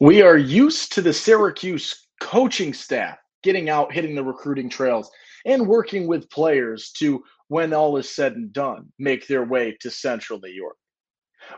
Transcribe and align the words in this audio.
We 0.00 0.22
are 0.22 0.36
used 0.36 0.92
to 0.94 1.02
the 1.02 1.12
Syracuse 1.12 2.08
coaching 2.20 2.74
staff 2.74 3.18
getting 3.44 3.68
out, 3.68 3.92
hitting 3.92 4.16
the 4.16 4.24
recruiting 4.24 4.68
trails, 4.68 5.08
and 5.44 5.68
working 5.68 6.08
with 6.08 6.30
players 6.30 6.90
to, 6.92 7.22
when 7.48 7.72
all 7.72 7.96
is 7.96 8.12
said 8.12 8.32
and 8.32 8.52
done, 8.52 8.92
make 8.98 9.28
their 9.28 9.44
way 9.44 9.76
to 9.80 9.90
central 9.90 10.40
New 10.40 10.50
York. 10.50 10.76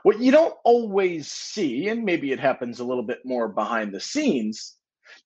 What 0.03 0.21
you 0.21 0.33
don't 0.33 0.55
always 0.65 1.31
see, 1.31 1.89
and 1.89 2.05
maybe 2.05 2.33
it 2.33 2.41
happens 2.41 2.81
a 2.81 2.85
little 2.85 3.05
bit 3.05 3.21
more 3.25 3.49
behind 3.49 3.93
the 3.93 4.01
scenes, 4.01 4.75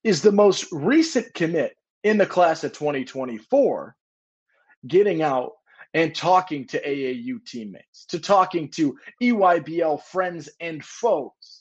is 0.05 0.23
the 0.23 0.31
most 0.31 0.67
recent 0.71 1.33
commit 1.35 1.75
in 2.05 2.17
the 2.17 2.27
class 2.27 2.63
of 2.63 2.73
2024 2.73 3.97
getting 4.87 5.23
out 5.23 5.53
and 5.95 6.15
talking 6.15 6.67
to 6.69 6.81
AAU 6.87 7.45
teammates, 7.45 8.05
to 8.07 8.21
talking 8.21 8.69
to 8.71 8.97
EYBL 9.21 10.01
friends 10.05 10.49
and 10.61 10.85
foes 10.85 11.60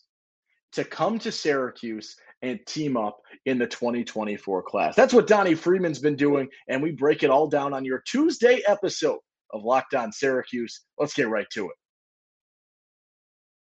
to 0.74 0.84
come 0.84 1.20
to 1.20 1.32
Syracuse 1.32 2.16
and 2.42 2.60
team 2.66 2.96
up 2.96 3.20
in 3.46 3.58
the 3.58 3.68
2024 3.68 4.64
class. 4.64 4.96
That's 4.96 5.14
what 5.14 5.28
Donnie 5.28 5.56
Freeman's 5.56 6.00
been 6.00 6.16
doing, 6.16 6.48
and 6.68 6.82
we 6.82 6.92
break 6.92 7.24
it 7.24 7.30
all 7.30 7.48
down 7.48 7.74
on 7.74 7.86
your 7.86 8.02
Tuesday 8.08 8.62
episode 8.68 9.20
of 9.52 9.64
Locked 9.64 9.94
On 9.94 10.12
Syracuse. 10.12 10.82
Let's 10.98 11.14
get 11.14 11.30
right 11.30 11.48
to 11.54 11.66
it. 11.66 11.76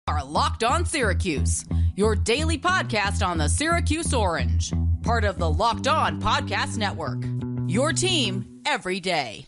Are 0.08 0.24
Locked 0.24 0.64
On 0.64 0.86
Syracuse, 0.86 1.66
your 1.96 2.16
daily 2.16 2.58
podcast 2.58 3.26
on 3.26 3.38
the 3.38 3.50
Syracuse 3.50 4.14
Orange, 4.14 4.74
part 5.04 5.26
of 5.26 5.38
the 5.38 5.50
Locked 5.50 5.88
On 5.88 6.22
Podcast 6.22 6.78
Network. 6.78 7.24
Your 7.68 7.92
team 7.92 8.62
every 8.66 9.00
day. 9.00 9.48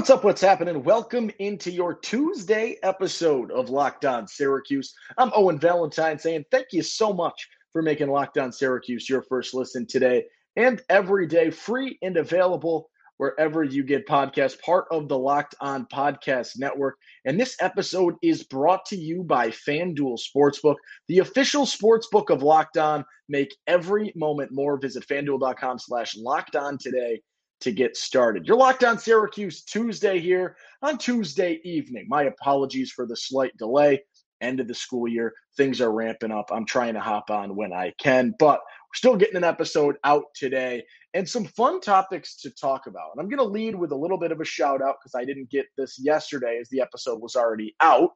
What's 0.00 0.08
up? 0.08 0.24
What's 0.24 0.40
happening? 0.40 0.82
Welcome 0.82 1.30
into 1.40 1.70
your 1.70 1.92
Tuesday 1.92 2.78
episode 2.82 3.50
of 3.50 3.68
Locked 3.68 4.06
On 4.06 4.26
Syracuse. 4.26 4.94
I'm 5.18 5.30
Owen 5.34 5.58
Valentine 5.58 6.18
saying 6.18 6.46
thank 6.50 6.68
you 6.72 6.82
so 6.82 7.12
much 7.12 7.46
for 7.70 7.82
making 7.82 8.08
Locked 8.08 8.38
On 8.38 8.50
Syracuse 8.50 9.10
your 9.10 9.20
first 9.20 9.52
listen 9.52 9.86
today 9.86 10.24
and 10.56 10.80
every 10.88 11.26
day, 11.26 11.50
free 11.50 11.98
and 12.00 12.16
available 12.16 12.88
wherever 13.18 13.62
you 13.62 13.84
get 13.84 14.08
podcasts, 14.08 14.58
part 14.62 14.86
of 14.90 15.06
the 15.06 15.18
Locked 15.18 15.54
On 15.60 15.86
Podcast 15.92 16.58
Network. 16.58 16.96
And 17.26 17.38
this 17.38 17.58
episode 17.60 18.14
is 18.22 18.42
brought 18.44 18.86
to 18.86 18.96
you 18.96 19.22
by 19.22 19.48
FanDuel 19.48 20.18
Sportsbook, 20.18 20.76
the 21.08 21.18
official 21.18 21.66
sportsbook 21.66 22.30
of 22.30 22.42
Locked 22.42 22.78
On. 22.78 23.04
Make 23.28 23.54
every 23.66 24.14
moment 24.16 24.50
more. 24.50 24.80
Visit 24.80 25.06
fanduel.com 25.06 25.78
slash 25.78 26.16
locked 26.16 26.56
on 26.56 26.78
today 26.78 27.20
to 27.60 27.72
get 27.72 27.96
started. 27.96 28.46
You're 28.46 28.56
locked 28.56 28.84
on 28.84 28.98
Syracuse 28.98 29.62
Tuesday 29.62 30.18
here 30.18 30.56
on 30.82 30.98
Tuesday 30.98 31.60
evening. 31.64 32.06
My 32.08 32.24
apologies 32.24 32.90
for 32.90 33.06
the 33.06 33.16
slight 33.16 33.56
delay. 33.56 34.02
End 34.40 34.58
of 34.60 34.68
the 34.68 34.74
school 34.74 35.06
year, 35.06 35.34
things 35.58 35.82
are 35.82 35.92
ramping 35.92 36.32
up. 36.32 36.50
I'm 36.50 36.64
trying 36.64 36.94
to 36.94 37.00
hop 37.00 37.30
on 37.30 37.56
when 37.56 37.74
I 37.74 37.92
can, 38.00 38.34
but 38.38 38.60
we're 38.60 38.94
still 38.94 39.16
getting 39.16 39.36
an 39.36 39.44
episode 39.44 39.96
out 40.02 40.24
today 40.34 40.82
and 41.12 41.28
some 41.28 41.44
fun 41.44 41.80
topics 41.80 42.36
to 42.40 42.50
talk 42.50 42.86
about. 42.86 43.10
And 43.12 43.20
I'm 43.20 43.28
going 43.28 43.46
to 43.46 43.52
lead 43.52 43.74
with 43.74 43.92
a 43.92 43.96
little 43.96 44.16
bit 44.16 44.32
of 44.32 44.40
a 44.40 44.44
shout 44.44 44.80
out 44.80 44.96
because 44.98 45.14
I 45.14 45.26
didn't 45.26 45.50
get 45.50 45.66
this 45.76 45.98
yesterday 45.98 46.58
as 46.58 46.70
the 46.70 46.80
episode 46.80 47.20
was 47.20 47.36
already 47.36 47.74
out, 47.82 48.12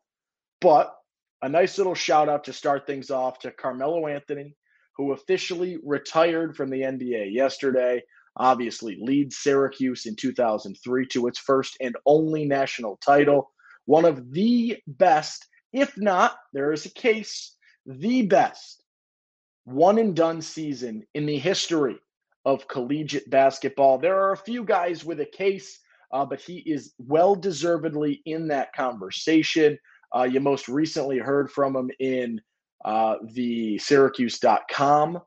but 0.62 0.95
a 1.42 1.48
nice 1.48 1.77
little 1.77 1.95
shout 1.95 2.31
out 2.31 2.45
to 2.45 2.55
start 2.55 2.87
things 2.87 3.11
off 3.11 3.39
to 3.41 3.50
Carmelo 3.50 4.06
Anthony, 4.06 4.56
who 4.97 5.12
officially 5.12 5.77
retired 5.84 6.56
from 6.56 6.70
the 6.70 6.81
NBA 6.81 7.34
yesterday 7.34 8.03
obviously 8.37 8.99
leads 9.00 9.39
Syracuse 9.39 10.06
in 10.06 10.17
2003 10.17 11.06
to 11.09 11.27
its 11.27 11.39
first 11.39 11.77
and 11.81 11.97
only 12.06 12.45
national 12.45 12.99
title. 13.05 13.50
One 13.87 14.05
of 14.05 14.33
the 14.33 14.78
best, 14.87 15.47
if 15.72 15.97
not, 15.97 16.37
there 16.53 16.73
is 16.73 16.87
a 16.87 16.91
case, 16.91 17.56
the 17.87 18.23
best 18.23 18.84
one 19.65 19.99
and 19.99 20.15
done 20.15 20.43
season 20.43 21.05
in 21.15 21.27
the 21.27 21.39
history 21.39 21.97
of 22.44 22.69
collegiate 22.69 23.28
basketball. 23.31 23.99
There 23.99 24.19
are 24.21 24.33
a 24.33 24.37
few 24.37 24.65
guys 24.65 25.05
with 25.05 25.21
a 25.21 25.27
case, 25.27 25.81
uh, 26.12 26.25
but 26.25 26.41
he 26.41 26.59
is 26.59 26.93
well 26.99 27.34
deservedly 27.34 28.23
in 28.27 28.49
that 28.49 28.75
conversation. 28.75 29.78
Uh, 30.15 30.25
you 30.25 30.41
most 30.41 30.69
recently 30.69 31.19
heard 31.19 31.50
from 31.50 31.75
him 31.75 31.91
in 31.99 32.41
uh, 32.84 33.17
the 33.33 33.78
Syracuse.com 33.78 35.21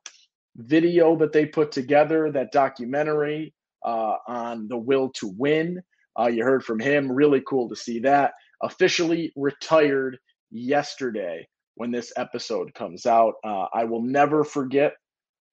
video 0.57 1.15
that 1.17 1.31
they 1.31 1.45
put 1.45 1.71
together, 1.71 2.31
that 2.31 2.51
documentary 2.51 3.53
uh, 3.85 4.15
on 4.27 4.67
the 4.67 4.77
will 4.77 5.09
to 5.09 5.33
win. 5.37 5.81
Uh, 6.19 6.27
you 6.27 6.43
heard 6.43 6.63
from 6.63 6.79
him. 6.79 7.11
Really 7.11 7.41
cool 7.47 7.69
to 7.69 7.75
see 7.75 7.99
that. 7.99 8.33
Officially 8.63 9.31
retired 9.35 10.17
yesterday 10.51 11.47
when 11.75 11.91
this 11.91 12.11
episode 12.17 12.73
comes 12.73 13.05
out. 13.05 13.35
Uh, 13.43 13.65
I 13.73 13.83
will 13.85 14.01
never 14.01 14.43
forget 14.43 14.93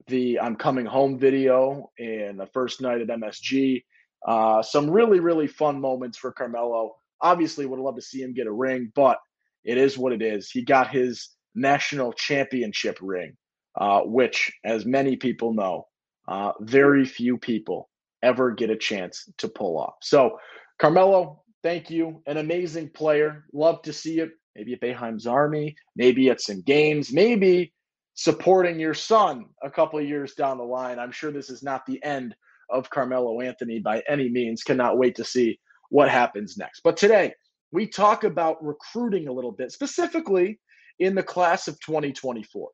the 0.07 0.41
I'm 0.41 0.57
coming 0.57 0.87
home 0.87 1.19
video 1.19 1.91
and 1.99 2.41
the 2.41 2.47
first 2.47 2.81
night 2.81 3.01
at 3.01 3.09
MSG. 3.09 3.85
Uh, 4.27 4.63
some 4.63 4.91
really, 4.91 5.21
really 5.21 5.47
fun 5.47 5.81
moments 5.81 6.17
for 6.17 6.33
Carmelo. 6.33 6.95
Obviously, 7.21 7.67
would 7.67 7.79
love 7.79 7.97
to 7.97 8.03
see 8.03 8.23
him 8.23 8.33
get 8.33 8.47
a 8.47 8.53
ring, 8.53 8.91
but 8.95 9.19
it 9.65 9.77
is 9.77 9.99
what 9.99 10.13
it 10.13 10.23
is. 10.23 10.51
He 10.51 10.63
got 10.63 10.91
his 10.91 11.29
national 11.55 12.13
championship 12.15 12.99
ring 13.01 13.37
uh, 13.77 14.01
which, 14.03 14.53
as 14.65 14.87
many 14.87 15.17
people 15.17 15.53
know, 15.53 15.87
uh, 16.29 16.53
very 16.61 17.05
few 17.05 17.37
people 17.39 17.91
ever 18.23 18.51
get 18.51 18.71
a 18.71 18.77
chance 18.77 19.29
to 19.39 19.49
pull 19.49 19.79
off. 19.79 19.95
So, 20.03 20.39
Carmelo, 20.79 21.43
thank 21.63 21.91
you. 21.91 22.23
An 22.27 22.39
amazing 22.39 22.91
player. 22.91 23.45
Love 23.53 23.83
to 23.83 23.93
see 23.93 24.21
it. 24.21 24.31
Maybe 24.57 24.73
at 24.75 24.81
Boeheim's 24.81 25.27
Army, 25.27 25.75
maybe 25.97 26.31
at 26.31 26.41
some 26.41 26.63
games, 26.63 27.13
maybe 27.13 27.73
supporting 28.15 28.79
your 28.79 28.95
son 28.95 29.47
a 29.63 29.71
couple 29.71 30.01
years 30.01 30.35
down 30.35 30.59
the 30.59 30.65
line. 30.65 31.01
I'm 31.01 31.11
sure 31.11 31.33
this 31.33 31.51
is 31.51 31.63
not 31.63 31.85
the 31.87 32.03
end 32.05 32.37
of 32.71 32.89
Carmelo 32.89 33.41
Anthony 33.41 33.81
by 33.81 34.03
any 34.09 34.29
means. 34.29 34.63
Cannot 34.63 34.97
wait 34.97 35.17
to 35.17 35.25
see 35.25 35.59
what 35.91 36.09
happens 36.09 36.57
next. 36.57 36.81
But 36.85 36.97
today, 36.97 37.35
we 37.73 37.89
talk 37.89 38.23
about 38.23 38.65
recruiting 38.65 39.27
a 39.27 39.33
little 39.33 39.51
bit, 39.51 39.73
specifically 39.73 40.61
in 41.01 41.15
the 41.17 41.23
class 41.23 41.67
of 41.67 41.79
2024. 41.81 42.71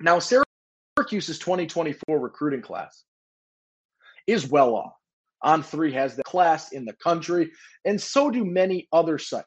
Now, 0.00 0.18
Syracuse's 0.18 1.38
2024 1.38 2.18
recruiting 2.18 2.60
class 2.60 3.04
is 4.26 4.48
well 4.48 4.74
off. 4.74 4.92
On3 5.44 5.92
has 5.92 6.16
the 6.16 6.24
class 6.24 6.72
in 6.72 6.84
the 6.84 6.94
country, 6.94 7.50
and 7.84 8.00
so 8.00 8.30
do 8.30 8.44
many 8.44 8.88
other 8.92 9.18
sites. 9.18 9.46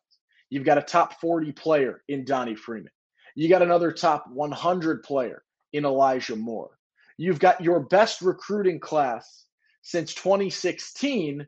You've 0.49 0.65
got 0.65 0.77
a 0.77 0.83
top 0.83 1.19
40 1.19 1.51
player 1.51 2.03
in 2.07 2.25
Donnie 2.25 2.55
Freeman. 2.55 2.91
You 3.35 3.49
got 3.49 3.61
another 3.61 3.91
top 3.91 4.25
100 4.31 5.03
player 5.03 5.43
in 5.73 5.85
Elijah 5.85 6.35
Moore. 6.35 6.77
You've 7.17 7.39
got 7.39 7.61
your 7.61 7.81
best 7.81 8.21
recruiting 8.21 8.79
class 8.79 9.45
since 9.81 10.13
2016, 10.13 11.45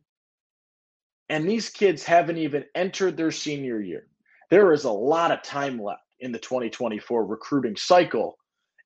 and 1.30 1.50
these 1.50 1.70
kids 1.70 2.04
haven't 2.04 2.38
even 2.38 2.66
entered 2.76 3.18
their 3.18 3.32
senior 3.32 3.80
year. 3.80 4.08
There 4.50 4.74
is 4.74 4.84
a 4.84 4.92
lot 4.92 5.32
of 5.32 5.42
time 5.44 5.82
left 5.82 6.02
in 6.20 6.32
the 6.32 6.40
2024 6.40 7.26
recruiting 7.26 7.76
cycle 7.78 8.38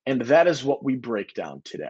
and 0.05 0.21
that 0.21 0.47
is 0.47 0.63
what 0.63 0.83
we 0.83 0.95
break 0.95 1.33
down 1.33 1.61
today. 1.65 1.89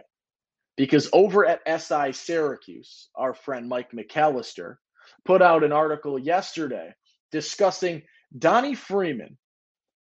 Because 0.76 1.08
over 1.12 1.46
at 1.46 1.60
SI 1.80 2.12
Syracuse, 2.12 3.08
our 3.14 3.34
friend 3.34 3.68
Mike 3.68 3.92
McAllister 3.92 4.76
put 5.24 5.42
out 5.42 5.64
an 5.64 5.72
article 5.72 6.18
yesterday 6.18 6.94
discussing 7.32 8.02
Donnie 8.38 8.74
Freeman 8.74 9.38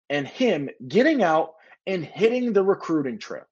and 0.10 0.28
him 0.28 0.70
getting 0.88 1.24
out 1.24 1.54
and 1.86 2.04
hitting 2.04 2.54
the 2.54 2.64
recruiting 2.64 3.18
trails 3.18 3.46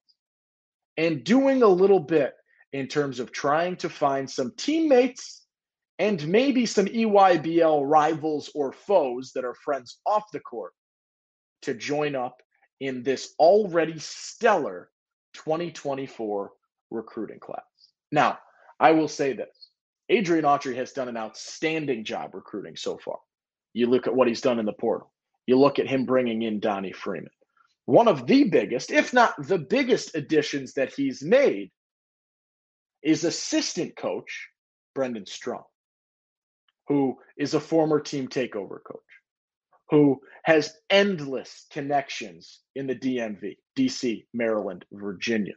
and 0.98 1.24
doing 1.24 1.64
a 1.64 1.68
little 1.68 2.00
bit 2.00 2.34
in 2.74 2.88
terms 2.88 3.20
of 3.20 3.32
trying 3.32 3.76
to 3.78 3.90
find 3.90 4.30
some 4.30 4.52
teammates 4.58 5.46
and 6.00 6.28
maybe 6.28 6.66
some 6.66 6.86
EYBL 6.86 7.84
rivals 7.86 8.50
or 8.54 8.74
foes 8.74 9.32
that 9.34 9.46
are 9.46 9.56
friends 9.56 10.00
off 10.06 10.24
the 10.34 10.40
court 10.42 10.74
to 11.62 11.74
join 11.74 12.16
up 12.16 12.42
in 12.80 13.04
this 13.04 13.34
already 13.40 14.00
stellar 14.00 14.90
2024 15.34 16.52
recruiting 16.92 17.40
class. 17.40 17.64
Now, 18.12 18.40
I 18.80 18.92
will 18.92 19.08
say 19.08 19.34
this 19.34 19.70
Adrian 20.10 20.46
Autry 20.46 20.76
has 20.76 20.92
done 20.92 21.08
an 21.08 21.18
outstanding 21.18 22.04
job 22.04 22.36
recruiting 22.36 22.76
so 22.76 22.98
far. 22.98 23.18
You 23.74 23.88
look 23.88 24.08
at 24.08 24.16
what 24.16 24.28
he's 24.28 24.42
done 24.42 24.60
in 24.60 24.66
the 24.66 24.74
portal, 24.74 25.12
you 25.48 25.58
look 25.58 25.80
at 25.80 25.88
him 25.88 26.06
bringing 26.06 26.44
in 26.44 26.60
Donnie 26.60 26.94
Freeman. 26.94 27.32
One 27.86 28.08
of 28.08 28.26
the 28.26 28.46
biggest, 28.46 28.92
if 28.92 29.14
not 29.14 29.34
the 29.48 29.60
biggest 29.60 30.16
additions 30.16 30.74
that 30.74 30.94
he's 30.94 31.22
made 31.22 31.72
is 33.04 33.24
assistant 33.24 33.96
coach 33.96 34.50
Brendan 34.96 35.28
Straughn, 35.28 35.64
who 36.88 37.18
is 37.38 37.54
a 37.54 37.60
former 37.60 38.00
team 38.00 38.28
takeover 38.28 38.80
coach 38.84 39.02
who 39.90 40.20
has 40.44 40.78
endless 40.90 41.66
connections 41.72 42.62
in 42.76 42.88
the 42.88 42.96
DMV, 42.96 43.58
DC, 43.78 44.26
Maryland, 44.34 44.86
Virginia. 44.92 45.54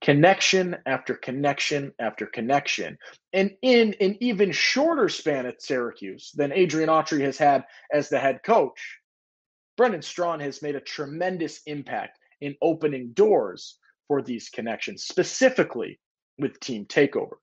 Connection 0.00 0.76
after 0.84 1.14
connection 1.14 1.92
after 1.98 2.26
connection. 2.26 2.98
And 3.32 3.52
in 3.62 3.94
an 4.00 4.18
even 4.20 4.52
shorter 4.52 5.08
span 5.08 5.46
at 5.46 5.62
Syracuse 5.62 6.32
than 6.34 6.52
Adrian 6.52 6.90
Autry 6.90 7.20
has 7.22 7.38
had 7.38 7.64
as 7.92 8.08
the 8.08 8.18
head 8.18 8.42
coach, 8.44 8.98
Brendan 9.76 10.02
Straughn 10.02 10.40
has 10.40 10.62
made 10.62 10.76
a 10.76 10.80
tremendous 10.80 11.60
impact 11.66 12.18
in 12.40 12.54
opening 12.60 13.12
doors 13.12 13.78
for 14.08 14.22
these 14.22 14.50
connections, 14.50 15.04
specifically 15.04 15.98
with 16.38 16.60
Team 16.60 16.84
Takeover. 16.84 17.36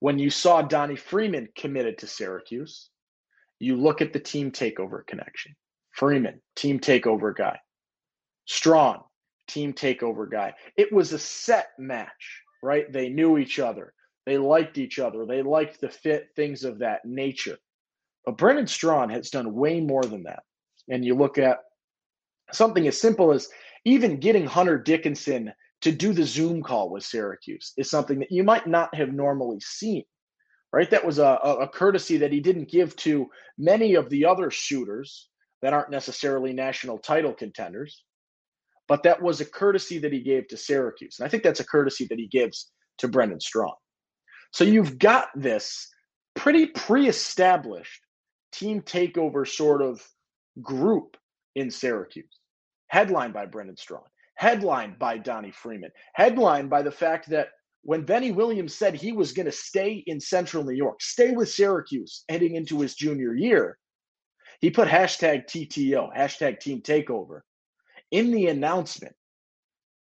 When 0.00 0.18
you 0.18 0.28
saw 0.28 0.60
Donnie 0.60 0.96
Freeman 0.96 1.48
committed 1.56 1.98
to 1.98 2.06
Syracuse, 2.06 2.90
you 3.58 3.76
look 3.76 4.00
at 4.00 4.12
the 4.12 4.20
Team 4.20 4.50
Takeover 4.50 5.06
connection. 5.06 5.54
Freeman, 5.92 6.40
Team 6.54 6.78
Takeover 6.78 7.34
guy. 7.34 7.58
Straughn, 8.46 9.00
Team 9.48 9.72
Takeover 9.72 10.30
guy. 10.30 10.54
It 10.76 10.92
was 10.92 11.12
a 11.12 11.18
set 11.18 11.68
match, 11.78 12.42
right? 12.62 12.92
They 12.92 13.08
knew 13.08 13.38
each 13.38 13.58
other. 13.58 13.92
They 14.26 14.38
liked 14.38 14.76
each 14.76 14.98
other. 14.98 15.24
They 15.24 15.42
liked 15.42 15.80
the 15.80 15.88
fit, 15.88 16.28
things 16.36 16.64
of 16.64 16.78
that 16.80 17.04
nature. 17.04 17.58
But 18.24 18.36
Brendan 18.36 18.66
Straughn 18.66 19.08
has 19.10 19.30
done 19.30 19.54
way 19.54 19.80
more 19.80 20.02
than 20.02 20.24
that. 20.24 20.42
And 20.88 21.04
you 21.04 21.14
look 21.14 21.38
at 21.38 21.60
something 22.52 22.86
as 22.86 23.00
simple 23.00 23.32
as 23.32 23.48
even 23.84 24.18
getting 24.18 24.46
Hunter 24.46 24.78
Dickinson 24.78 25.52
to 25.82 25.92
do 25.92 26.12
the 26.12 26.24
Zoom 26.24 26.62
call 26.62 26.90
with 26.90 27.04
Syracuse 27.04 27.72
is 27.76 27.90
something 27.90 28.18
that 28.18 28.32
you 28.32 28.42
might 28.42 28.66
not 28.66 28.94
have 28.94 29.12
normally 29.12 29.60
seen, 29.60 30.04
right? 30.76 30.90
That 30.90 31.06
was 31.06 31.18
a, 31.18 31.38
a 31.42 31.66
courtesy 31.66 32.18
that 32.18 32.30
he 32.30 32.38
didn't 32.38 32.68
give 32.68 32.94
to 32.96 33.30
many 33.56 33.94
of 33.94 34.10
the 34.10 34.26
other 34.26 34.50
shooters 34.50 35.30
that 35.62 35.72
aren't 35.72 35.88
necessarily 35.88 36.52
national 36.52 36.98
title 36.98 37.32
contenders, 37.32 38.04
but 38.86 39.02
that 39.04 39.22
was 39.22 39.40
a 39.40 39.46
courtesy 39.46 39.98
that 40.00 40.12
he 40.12 40.20
gave 40.20 40.48
to 40.48 40.56
Syracuse. 40.58 41.16
And 41.18 41.24
I 41.26 41.30
think 41.30 41.44
that's 41.44 41.60
a 41.60 41.66
courtesy 41.66 42.06
that 42.10 42.18
he 42.18 42.26
gives 42.26 42.72
to 42.98 43.08
Brendan 43.08 43.40
Straughn. 43.40 43.72
So 44.52 44.64
you've 44.64 44.98
got 44.98 45.28
this 45.34 45.88
pretty 46.34 46.66
pre 46.66 47.08
established 47.08 48.02
team 48.52 48.82
takeover 48.82 49.48
sort 49.48 49.80
of 49.80 50.06
group 50.60 51.16
in 51.54 51.70
Syracuse, 51.70 52.38
headlined 52.88 53.32
by 53.32 53.46
Brendan 53.46 53.78
Straughn, 53.78 54.04
headlined 54.34 54.98
by 54.98 55.16
Donnie 55.16 55.52
Freeman, 55.52 55.90
headlined 56.12 56.68
by 56.68 56.82
the 56.82 56.92
fact 56.92 57.30
that 57.30 57.48
when 57.86 58.02
Benny 58.02 58.32
Williams 58.32 58.74
said 58.74 58.96
he 58.96 59.12
was 59.12 59.32
going 59.32 59.46
to 59.46 59.52
stay 59.52 60.02
in 60.08 60.18
Central 60.18 60.64
New 60.64 60.74
York, 60.74 61.00
stay 61.00 61.30
with 61.30 61.48
Syracuse 61.48 62.24
heading 62.28 62.56
into 62.56 62.80
his 62.80 62.96
junior 62.96 63.32
year, 63.32 63.78
he 64.60 64.70
put 64.70 64.88
hashtag 64.88 65.46
TTO, 65.46 66.12
hashtag 66.12 66.58
Team 66.58 66.82
Takeover, 66.82 67.42
in 68.10 68.32
the 68.32 68.48
announcement. 68.48 69.14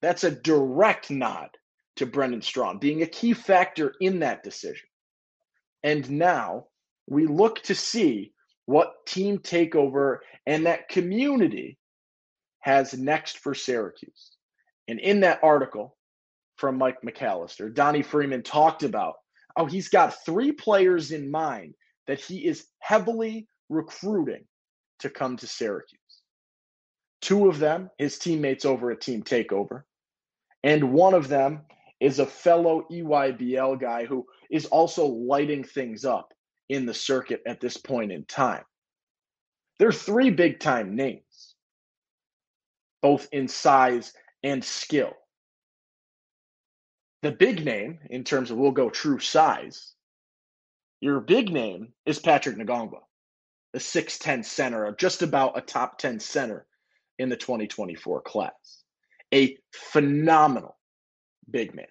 That's 0.01 0.23
a 0.23 0.31
direct 0.31 1.11
nod 1.11 1.49
to 1.97 2.07
Brendan 2.07 2.41
Straughn 2.41 2.79
being 2.79 3.03
a 3.03 3.07
key 3.07 3.33
factor 3.33 3.93
in 4.01 4.19
that 4.19 4.41
decision. 4.43 4.87
And 5.83 6.09
now 6.09 6.65
we 7.05 7.27
look 7.27 7.61
to 7.63 7.75
see 7.75 8.33
what 8.65 9.05
team 9.05 9.37
takeover 9.37 10.17
and 10.47 10.65
that 10.65 10.89
community 10.89 11.77
has 12.61 12.95
next 12.95 13.37
for 13.37 13.53
Syracuse. 13.53 14.31
And 14.87 14.99
in 14.99 15.19
that 15.19 15.39
article 15.43 15.94
from 16.57 16.77
Mike 16.77 17.01
McAllister, 17.01 17.73
Donnie 17.73 18.03
Freeman 18.03 18.43
talked 18.43 18.83
about 18.83 19.15
how 19.57 19.65
he's 19.65 19.89
got 19.89 20.23
three 20.25 20.51
players 20.51 21.11
in 21.11 21.29
mind 21.29 21.75
that 22.07 22.19
he 22.19 22.45
is 22.45 22.67
heavily 22.79 23.47
recruiting 23.69 24.45
to 24.99 25.09
come 25.09 25.37
to 25.37 25.47
Syracuse. 25.47 25.99
Two 27.21 27.49
of 27.49 27.59
them, 27.59 27.89
his 27.97 28.19
teammates 28.19 28.65
over 28.65 28.91
at 28.91 29.01
Team 29.01 29.23
Takeover, 29.23 29.83
and 30.63 30.93
one 30.93 31.13
of 31.13 31.27
them 31.27 31.61
is 31.99 32.19
a 32.19 32.25
fellow 32.25 32.85
EYBL 32.91 33.79
guy 33.79 34.05
who 34.05 34.25
is 34.51 34.65
also 34.67 35.05
lighting 35.05 35.63
things 35.63 36.05
up 36.05 36.33
in 36.69 36.85
the 36.85 36.93
circuit 36.93 37.41
at 37.47 37.61
this 37.61 37.77
point 37.77 38.11
in 38.11 38.25
time. 38.25 38.63
There 39.79 39.87
are 39.87 39.93
three 39.93 40.29
big 40.29 40.59
time 40.59 40.95
names, 40.95 41.55
both 43.01 43.27
in 43.31 43.47
size 43.47 44.13
and 44.43 44.63
skill. 44.63 45.13
The 47.25 47.31
big 47.31 47.65
name, 47.65 47.97
in 48.11 48.23
terms 48.23 48.51
of 48.51 48.57
we'll 48.57 48.69
go 48.69 48.91
true 48.91 49.17
size, 49.17 49.95
your 51.01 51.19
big 51.19 51.51
name 51.51 51.91
is 52.05 52.19
Patrick 52.19 52.55
Ngongba, 52.55 52.99
a 53.73 53.79
6'10 53.79 54.45
center, 54.45 54.95
just 54.99 55.23
about 55.23 55.57
a 55.57 55.61
top 55.61 55.97
10 55.97 56.19
center 56.19 56.67
in 57.17 57.29
the 57.29 57.35
2024 57.35 58.21
class. 58.21 58.83
A 59.33 59.57
phenomenal 59.73 60.77
big 61.49 61.73
man 61.73 61.87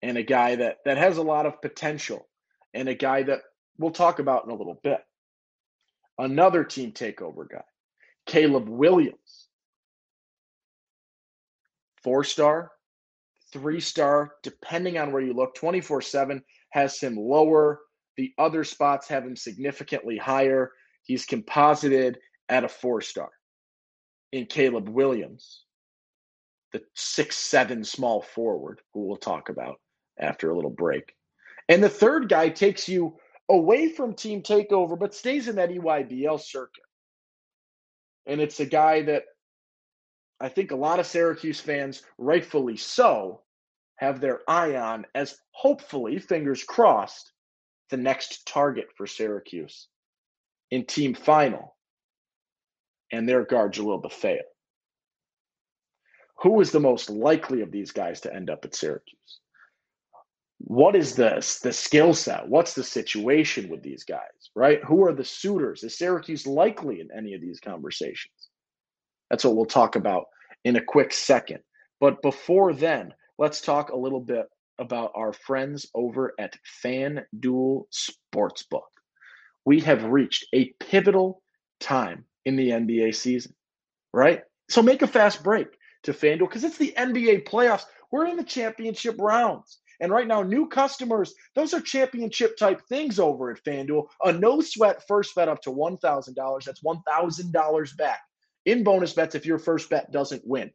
and 0.00 0.16
a 0.16 0.22
guy 0.22 0.56
that, 0.56 0.78
that 0.86 0.96
has 0.96 1.18
a 1.18 1.22
lot 1.22 1.44
of 1.44 1.60
potential 1.60 2.26
and 2.72 2.88
a 2.88 2.94
guy 2.94 3.24
that 3.24 3.40
we'll 3.76 3.90
talk 3.90 4.18
about 4.18 4.46
in 4.46 4.50
a 4.50 4.56
little 4.56 4.80
bit. 4.82 5.02
Another 6.16 6.64
team 6.64 6.92
takeover 6.92 7.46
guy, 7.46 7.64
Caleb 8.24 8.66
Williams. 8.66 9.48
Four 12.02 12.24
star, 12.24 12.72
three 13.52 13.80
star, 13.80 14.34
depending 14.42 14.98
on 14.98 15.12
where 15.12 15.22
you 15.22 15.34
look. 15.34 15.54
24 15.54 16.02
7 16.02 16.42
has 16.70 16.98
him 16.98 17.16
lower. 17.16 17.80
The 18.16 18.32
other 18.38 18.64
spots 18.64 19.08
have 19.08 19.24
him 19.24 19.36
significantly 19.36 20.16
higher. 20.16 20.72
He's 21.02 21.24
composited 21.24 22.18
at 22.48 22.64
a 22.64 22.68
four 22.68 23.00
star. 23.00 23.30
In 24.32 24.46
Caleb 24.46 24.88
Williams, 24.88 25.64
the 26.72 26.82
six 26.94 27.36
seven 27.36 27.84
small 27.84 28.22
forward, 28.22 28.80
who 28.92 29.06
we'll 29.06 29.16
talk 29.16 29.48
about 29.48 29.78
after 30.18 30.50
a 30.50 30.56
little 30.56 30.70
break. 30.70 31.14
And 31.68 31.82
the 31.82 31.88
third 31.88 32.28
guy 32.28 32.48
takes 32.48 32.88
you 32.88 33.16
away 33.48 33.90
from 33.90 34.14
team 34.14 34.42
takeover, 34.42 34.98
but 34.98 35.14
stays 35.14 35.48
in 35.48 35.56
that 35.56 35.70
EYBL 35.70 36.40
circuit. 36.40 36.84
And 38.26 38.40
it's 38.40 38.60
a 38.60 38.66
guy 38.66 39.02
that 39.02 39.24
I 40.40 40.48
think 40.48 40.70
a 40.70 40.76
lot 40.76 40.98
of 40.98 41.06
Syracuse 41.06 41.60
fans, 41.60 42.02
rightfully 42.18 42.76
so, 42.76 43.41
have 44.02 44.20
their 44.20 44.40
eye 44.48 44.76
on 44.76 45.06
as 45.14 45.36
hopefully, 45.52 46.18
fingers 46.18 46.64
crossed, 46.64 47.32
the 47.90 47.96
next 47.96 48.46
target 48.46 48.86
for 48.96 49.06
Syracuse 49.06 49.88
in 50.70 50.84
team 50.86 51.14
final. 51.14 51.76
And 53.12 53.28
their 53.28 53.44
guard, 53.44 53.74
Jalil 53.74 54.02
Bethea. 54.02 54.42
Who 56.42 56.60
is 56.60 56.72
the 56.72 56.80
most 56.80 57.10
likely 57.10 57.60
of 57.60 57.70
these 57.70 57.92
guys 57.92 58.20
to 58.22 58.34
end 58.34 58.50
up 58.50 58.64
at 58.64 58.74
Syracuse? 58.74 59.40
what 60.64 60.94
is 60.94 61.16
the 61.16 61.30
the 61.62 61.72
skill 61.72 62.14
set? 62.14 62.48
What's 62.48 62.74
the 62.74 62.84
situation 62.84 63.68
with 63.68 63.82
these 63.82 64.04
guys, 64.04 64.50
right? 64.54 64.82
Who 64.84 65.04
are 65.04 65.12
the 65.12 65.24
suitors? 65.24 65.82
Is 65.82 65.98
Syracuse 65.98 66.46
likely 66.46 67.00
in 67.00 67.08
any 67.16 67.34
of 67.34 67.40
these 67.40 67.58
conversations? 67.58 68.32
That's 69.28 69.44
what 69.44 69.56
we'll 69.56 69.64
talk 69.66 69.96
about 69.96 70.26
in 70.64 70.76
a 70.76 70.84
quick 70.84 71.12
second. 71.12 71.60
But 72.00 72.22
before 72.22 72.74
then, 72.74 73.12
let's 73.38 73.60
talk 73.60 73.90
a 73.90 73.96
little 73.96 74.20
bit 74.20 74.46
about 74.78 75.12
our 75.14 75.32
friends 75.32 75.86
over 75.94 76.34
at 76.38 76.56
FanDuel 76.84 77.84
Sportsbook. 77.92 78.82
We 79.64 79.80
have 79.80 80.04
reached 80.04 80.46
a 80.54 80.72
pivotal 80.80 81.42
time 81.80 82.24
in 82.44 82.56
the 82.56 82.70
NBA 82.70 83.14
season, 83.14 83.54
right? 84.12 84.42
So 84.68 84.82
make 84.82 85.02
a 85.02 85.06
fast 85.06 85.42
break 85.42 85.68
to 86.04 86.12
FanDuel 86.12 86.48
because 86.48 86.64
it's 86.64 86.78
the 86.78 86.94
NBA 86.96 87.48
playoffs. 87.48 87.84
We're 88.10 88.26
in 88.26 88.36
the 88.36 88.44
championship 88.44 89.16
rounds. 89.18 89.78
And 90.00 90.10
right 90.10 90.26
now, 90.26 90.42
new 90.42 90.66
customers, 90.66 91.32
those 91.54 91.72
are 91.72 91.80
championship 91.80 92.56
type 92.56 92.80
things 92.88 93.20
over 93.20 93.52
at 93.52 93.62
FanDuel. 93.62 94.06
A 94.24 94.32
no 94.32 94.60
sweat 94.60 95.06
first 95.06 95.34
bet 95.36 95.48
up 95.48 95.62
to 95.62 95.70
$1,000. 95.70 96.64
That's 96.64 96.82
$1,000 96.82 97.96
back 97.96 98.20
in 98.66 98.82
bonus 98.82 99.12
bets 99.12 99.36
if 99.36 99.46
your 99.46 99.58
first 99.58 99.88
bet 99.90 100.10
doesn't 100.10 100.42
win. 100.44 100.72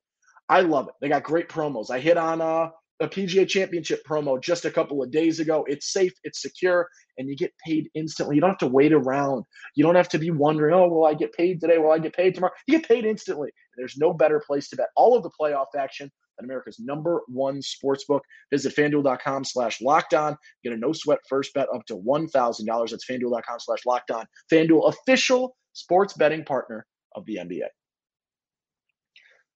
I 0.50 0.62
love 0.62 0.88
it. 0.88 0.94
They 1.02 1.10
got 1.10 1.24
great 1.24 1.50
promos. 1.50 1.90
I 1.90 2.00
hit 2.00 2.18
on 2.18 2.42
uh, 2.42 2.70
a 3.00 3.08
PGA 3.08 3.48
Championship 3.48 4.02
promo 4.08 4.42
just 4.42 4.66
a 4.66 4.72
couple 4.72 5.04
of 5.04 5.12
days 5.12 5.40
ago. 5.40 5.66
It's 5.68 5.92
safe, 5.92 6.14
it's 6.24 6.42
secure, 6.42 6.88
and 7.18 7.30
you 7.30 7.36
get 7.36 7.54
paid 7.66 7.90
instantly. 7.94 8.36
You 8.36 8.42
don't 8.42 8.50
have 8.50 8.58
to 8.60 8.68
wait 8.68 8.94
around. 8.94 9.44
You 9.76 9.84
don't 9.84 9.96
have 9.96 10.10
to 10.10 10.18
be 10.18 10.32
wondering, 10.32 10.74
oh, 10.74 10.88
will 10.88 11.06
I 11.06 11.14
get 11.14 11.34
paid 11.34 11.60
today? 11.60 11.78
Will 11.78 11.92
I 11.92 12.00
get 12.00 12.16
paid 12.16 12.34
tomorrow? 12.34 12.54
You 12.66 12.80
get 12.80 12.88
paid 12.88 13.06
instantly. 13.06 13.50
There's 13.78 13.98
no 13.98 14.14
better 14.14 14.42
place 14.46 14.70
to 14.70 14.76
bet 14.76 14.88
all 14.96 15.16
of 15.16 15.24
the 15.24 15.32
playoff 15.40 15.68
action 15.78 16.10
at 16.40 16.46
America's 16.46 16.80
number 16.80 17.22
one 17.28 17.62
sports 17.62 18.06
book. 18.06 18.24
Visit 18.52 18.76
fanduel.com 18.76 19.44
slash 19.44 19.82
locked 19.82 20.14
on. 20.14 20.36
Get 20.64 20.74
a 20.74 20.78
no 20.78 20.94
sweat 20.94 21.20
first 21.30 21.54
bet 21.54 21.68
up 21.74 21.86
to 21.88 21.96
$1,000. 21.96 22.90
That's 22.90 23.06
fanduel.com 23.06 23.60
slash 23.60 23.86
locked 23.86 24.12
on. 24.12 24.26
Fanduel, 24.52 24.90
official 24.90 25.56
sports 25.74 26.14
betting 26.14 26.46
partner 26.46 26.86
of 27.16 27.26
the 27.26 27.36
NBA. 27.36 27.68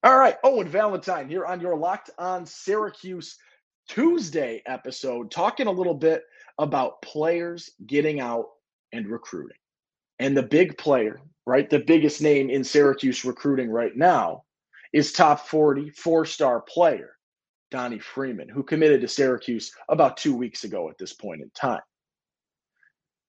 All 0.03 0.17
right, 0.17 0.38
oh, 0.43 0.55
Owen 0.55 0.67
Valentine 0.67 1.29
here 1.29 1.46
on 1.46 1.62
your 1.62 1.77
Locked 1.77 2.10
On 2.17 2.46
Syracuse 2.46 3.38
Tuesday 3.88 4.63
episode, 4.65 5.29
talking 5.29 5.67
a 5.67 5.72
little 5.72 5.93
bit 5.93 6.24
about 6.58 7.01
players 7.01 7.70
getting 7.86 8.20
out 8.20 8.48
and 8.93 9.08
recruiting. 9.08 9.58
And 10.20 10.36
the 10.36 10.43
big 10.43 10.77
player 10.77 11.22
right? 11.46 11.70
The 11.70 11.79
biggest 11.79 12.22
name 12.22 12.50
in 12.50 12.63
Syracuse 12.63 13.25
recruiting 13.25 13.70
right 13.70 13.96
now 13.96 14.43
is 14.93 15.12
top 15.12 15.48
40 15.48 15.89
four 15.91 16.25
star 16.25 16.62
player, 16.62 17.17
Donnie 17.72 18.00
Freeman, 18.00 18.50
who 18.50 18.63
committed 18.63 19.01
to 19.01 19.08
Syracuse 19.08 19.72
about 19.89 20.17
two 20.17 20.36
weeks 20.36 20.63
ago 20.63 20.89
at 20.89 20.98
this 20.98 21.13
point 21.13 21.41
in 21.41 21.50
time. 21.51 21.81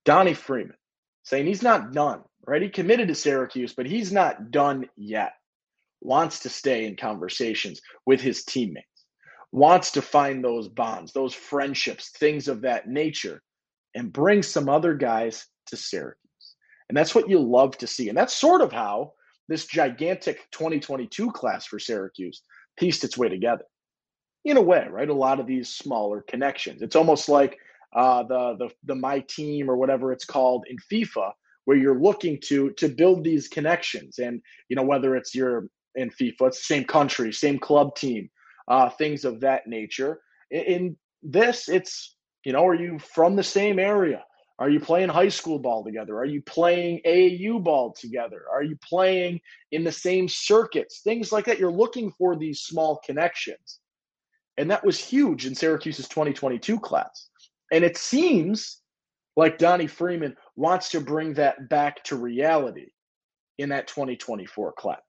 Donnie 0.04 0.34
Freeman 0.34 0.76
saying 1.22 1.46
he's 1.46 1.62
not 1.62 1.92
done, 1.92 2.22
right? 2.46 2.62
He 2.62 2.68
committed 2.68 3.08
to 3.08 3.14
Syracuse, 3.14 3.72
but 3.74 3.86
he's 3.86 4.12
not 4.12 4.50
done 4.50 4.88
yet. 4.96 5.34
Wants 6.04 6.40
to 6.40 6.48
stay 6.48 6.84
in 6.84 6.96
conversations 6.96 7.80
with 8.06 8.20
his 8.20 8.44
teammates, 8.44 9.06
wants 9.52 9.92
to 9.92 10.02
find 10.02 10.44
those 10.44 10.68
bonds, 10.68 11.12
those 11.12 11.32
friendships, 11.32 12.10
things 12.10 12.48
of 12.48 12.62
that 12.62 12.88
nature, 12.88 13.40
and 13.94 14.12
bring 14.12 14.42
some 14.42 14.68
other 14.68 14.94
guys 14.94 15.46
to 15.66 15.76
Syracuse. 15.76 16.18
And 16.88 16.96
that's 16.96 17.14
what 17.14 17.30
you 17.30 17.38
love 17.38 17.78
to 17.78 17.86
see. 17.86 18.08
And 18.08 18.18
that's 18.18 18.34
sort 18.34 18.62
of 18.62 18.72
how 18.72 19.12
this 19.48 19.66
gigantic 19.66 20.50
2022 20.50 21.30
class 21.30 21.66
for 21.66 21.78
Syracuse 21.78 22.42
pieced 22.76 23.04
its 23.04 23.16
way 23.16 23.28
together. 23.28 23.64
In 24.44 24.56
a 24.56 24.62
way, 24.62 24.86
right? 24.90 25.08
A 25.08 25.14
lot 25.14 25.38
of 25.38 25.46
these 25.46 25.68
smaller 25.68 26.22
connections. 26.22 26.82
It's 26.82 26.96
almost 26.96 27.28
like 27.28 27.58
uh, 27.94 28.24
the, 28.24 28.56
the 28.58 28.70
the 28.84 28.94
my 28.94 29.20
team 29.20 29.70
or 29.70 29.76
whatever 29.76 30.12
it's 30.12 30.24
called 30.24 30.64
in 30.68 30.76
FIFA, 30.90 31.30
where 31.64 31.76
you're 31.76 32.00
looking 32.00 32.38
to 32.46 32.70
to 32.72 32.88
build 32.88 33.22
these 33.22 33.46
connections. 33.46 34.18
And 34.18 34.40
you 34.68 34.74
know 34.74 34.82
whether 34.82 35.14
it's 35.14 35.34
your 35.34 35.68
in 35.94 36.10
FIFA, 36.10 36.48
it's 36.48 36.58
the 36.58 36.74
same 36.74 36.84
country, 36.84 37.32
same 37.32 37.58
club 37.58 37.94
team, 37.96 38.30
uh, 38.68 38.88
things 38.90 39.24
of 39.24 39.40
that 39.40 39.66
nature. 39.66 40.20
In, 40.50 40.60
in 40.62 40.96
this, 41.22 41.68
it's 41.68 42.16
you 42.44 42.52
know, 42.52 42.66
are 42.66 42.74
you 42.74 42.98
from 42.98 43.36
the 43.36 43.42
same 43.42 43.78
area? 43.78 44.24
Are 44.58 44.70
you 44.70 44.80
playing 44.80 45.08
high 45.08 45.28
school 45.28 45.58
ball 45.58 45.84
together? 45.84 46.18
Are 46.18 46.24
you 46.24 46.42
playing 46.42 47.00
AAU 47.06 47.62
ball 47.62 47.92
together? 47.92 48.42
Are 48.52 48.62
you 48.62 48.76
playing 48.82 49.40
in 49.72 49.82
the 49.82 49.92
same 49.92 50.28
circuits? 50.28 51.00
Things 51.02 51.32
like 51.32 51.46
that. 51.46 51.58
You're 51.58 51.72
looking 51.72 52.12
for 52.12 52.36
these 52.36 52.60
small 52.60 53.00
connections. 53.04 53.80
And 54.58 54.70
that 54.70 54.84
was 54.84 54.98
huge 54.98 55.46
in 55.46 55.54
Syracuse's 55.54 56.08
2022 56.08 56.78
class. 56.78 57.28
And 57.72 57.84
it 57.84 57.96
seems 57.96 58.82
like 59.36 59.58
Donnie 59.58 59.86
Freeman 59.86 60.36
wants 60.56 60.90
to 60.90 61.00
bring 61.00 61.32
that 61.34 61.68
back 61.68 62.04
to 62.04 62.16
reality 62.16 62.90
in 63.58 63.70
that 63.70 63.88
2024 63.88 64.74
class 64.74 65.00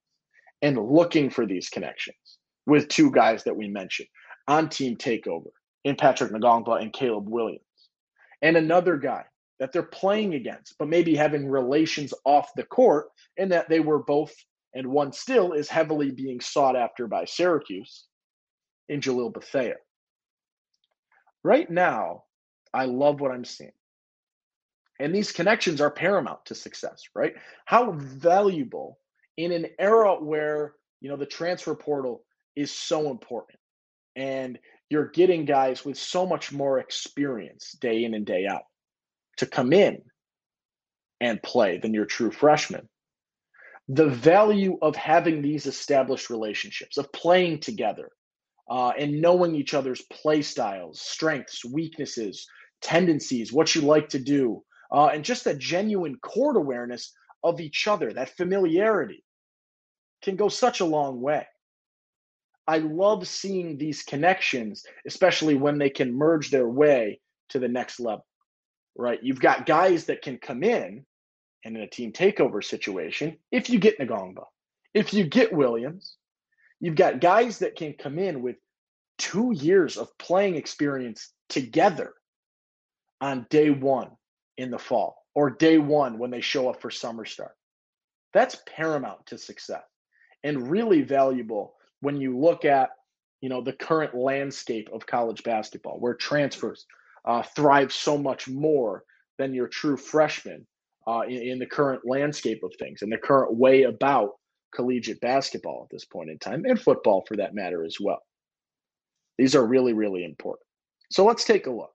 and 0.64 0.78
looking 0.78 1.28
for 1.28 1.44
these 1.44 1.68
connections 1.68 2.38
with 2.64 2.88
two 2.88 3.10
guys 3.10 3.44
that 3.44 3.54
we 3.54 3.68
mentioned 3.68 4.08
on 4.48 4.66
team 4.66 4.96
takeover 4.96 5.50
in 5.84 5.94
Patrick 5.94 6.32
Ngongba 6.32 6.80
and 6.80 6.90
Caleb 6.90 7.28
Williams. 7.28 7.60
And 8.40 8.56
another 8.56 8.96
guy 8.96 9.24
that 9.60 9.72
they're 9.72 9.82
playing 9.82 10.34
against, 10.34 10.76
but 10.78 10.88
maybe 10.88 11.14
having 11.14 11.50
relations 11.50 12.14
off 12.24 12.48
the 12.56 12.64
court, 12.64 13.08
and 13.36 13.52
that 13.52 13.68
they 13.68 13.80
were 13.80 14.02
both, 14.04 14.32
and 14.74 14.86
one 14.86 15.12
still 15.12 15.52
is 15.52 15.68
heavily 15.68 16.10
being 16.10 16.40
sought 16.40 16.76
after 16.76 17.06
by 17.06 17.26
Syracuse 17.26 18.06
in 18.88 19.02
Jalil 19.02 19.34
Bethea. 19.34 19.74
Right 21.42 21.70
now, 21.70 22.24
I 22.72 22.86
love 22.86 23.20
what 23.20 23.32
I'm 23.32 23.44
seeing. 23.44 23.70
And 24.98 25.14
these 25.14 25.30
connections 25.30 25.82
are 25.82 25.90
paramount 25.90 26.46
to 26.46 26.54
success, 26.54 27.02
right? 27.14 27.34
How 27.66 27.92
valuable 27.92 28.98
in 29.36 29.52
an 29.52 29.66
era 29.78 30.14
where, 30.14 30.74
you 31.00 31.08
know, 31.08 31.16
the 31.16 31.26
transfer 31.26 31.74
portal 31.74 32.24
is 32.56 32.70
so 32.70 33.10
important 33.10 33.58
and 34.16 34.58
you're 34.90 35.10
getting 35.10 35.44
guys 35.44 35.84
with 35.84 35.98
so 35.98 36.26
much 36.26 36.52
more 36.52 36.78
experience 36.78 37.72
day 37.80 38.04
in 38.04 38.14
and 38.14 38.26
day 38.26 38.46
out 38.46 38.62
to 39.38 39.46
come 39.46 39.72
in 39.72 40.00
and 41.20 41.42
play 41.42 41.78
than 41.78 41.94
your 41.94 42.04
true 42.04 42.30
freshman. 42.30 42.88
The 43.88 44.08
value 44.08 44.78
of 44.82 44.96
having 44.96 45.42
these 45.42 45.66
established 45.66 46.30
relationships, 46.30 46.96
of 46.96 47.12
playing 47.12 47.60
together, 47.60 48.10
uh, 48.70 48.92
and 48.98 49.20
knowing 49.20 49.54
each 49.54 49.74
other's 49.74 50.02
play 50.12 50.42
styles, 50.42 51.00
strengths, 51.00 51.64
weaknesses, 51.64 52.46
tendencies, 52.80 53.52
what 53.52 53.74
you 53.74 53.82
like 53.82 54.08
to 54.10 54.18
do, 54.18 54.62
uh, 54.92 55.06
and 55.06 55.24
just 55.24 55.44
that 55.44 55.58
genuine 55.58 56.16
court 56.18 56.56
awareness 56.56 57.12
of 57.42 57.60
each 57.60 57.88
other, 57.88 58.12
that 58.12 58.36
familiarity 58.36 59.23
can 60.24 60.36
go 60.36 60.48
such 60.48 60.80
a 60.80 60.84
long 60.84 61.20
way. 61.20 61.46
I 62.66 62.78
love 62.78 63.28
seeing 63.28 63.78
these 63.78 64.02
connections, 64.02 64.84
especially 65.06 65.54
when 65.54 65.78
they 65.78 65.90
can 65.90 66.16
merge 66.16 66.50
their 66.50 66.68
way 66.68 67.20
to 67.50 67.58
the 67.58 67.68
next 67.68 68.00
level 68.00 68.26
right? 68.96 69.22
You've 69.22 69.40
got 69.40 69.66
guys 69.66 70.06
that 70.06 70.22
can 70.22 70.38
come 70.38 70.62
in 70.62 71.04
and 71.64 71.76
in 71.76 71.82
a 71.82 71.88
team 71.88 72.12
takeover 72.12 72.62
situation, 72.62 73.38
if 73.50 73.70
you 73.70 73.78
get 73.78 73.98
Ngongba, 73.98 74.44
if 74.92 75.14
you 75.14 75.24
get 75.24 75.52
Williams, 75.52 76.16
you've 76.80 76.96
got 76.96 77.20
guys 77.20 77.58
that 77.60 77.76
can 77.76 77.94
come 77.94 78.18
in 78.18 78.42
with 78.42 78.56
two 79.18 79.52
years 79.52 79.96
of 79.96 80.16
playing 80.18 80.56
experience 80.56 81.32
together 81.48 82.14
on 83.20 83.46
day 83.48 83.70
one 83.70 84.10
in 84.58 84.70
the 84.70 84.78
fall 84.78 85.24
or 85.34 85.50
day 85.50 85.78
one 85.78 86.18
when 86.18 86.30
they 86.30 86.40
show 86.40 86.68
up 86.68 86.80
for 86.80 86.90
summer 86.90 87.24
start. 87.24 87.56
That's 88.32 88.58
paramount 88.66 89.26
to 89.26 89.38
success 89.38 89.84
and 90.44 90.70
really 90.70 91.02
valuable 91.02 91.74
when 92.00 92.20
you 92.20 92.38
look 92.38 92.64
at 92.64 92.90
you 93.40 93.48
know 93.48 93.60
the 93.60 93.72
current 93.72 94.14
landscape 94.14 94.88
of 94.92 95.06
college 95.06 95.42
basketball 95.42 95.98
where 95.98 96.14
transfers 96.14 96.86
uh, 97.24 97.42
thrive 97.42 97.92
so 97.92 98.16
much 98.16 98.48
more 98.48 99.02
than 99.38 99.52
your 99.52 99.66
true 99.66 99.96
freshman 99.96 100.64
uh, 101.06 101.22
in, 101.26 101.42
in, 101.42 101.58
the 101.58 101.66
current 101.66 102.02
landscape 102.04 102.62
of 102.62 102.72
things 102.78 103.02
and 103.02 103.10
the 103.10 103.18
current 103.18 103.54
way 103.56 103.82
about 103.82 104.32
collegiate 104.74 105.20
basketball 105.20 105.82
at 105.84 105.90
this 105.90 106.04
point 106.04 106.30
in 106.30 106.38
time 106.38 106.64
and 106.64 106.80
football 106.80 107.24
for 107.26 107.36
that 107.36 107.54
matter 107.54 107.84
as 107.84 107.96
well. 108.00 108.22
These 109.38 109.54
are 109.54 109.66
really, 109.66 109.92
really 109.92 110.24
important. 110.24 110.66
So 111.10 111.24
let's 111.24 111.44
take 111.44 111.66
a 111.66 111.70
look. 111.70 111.92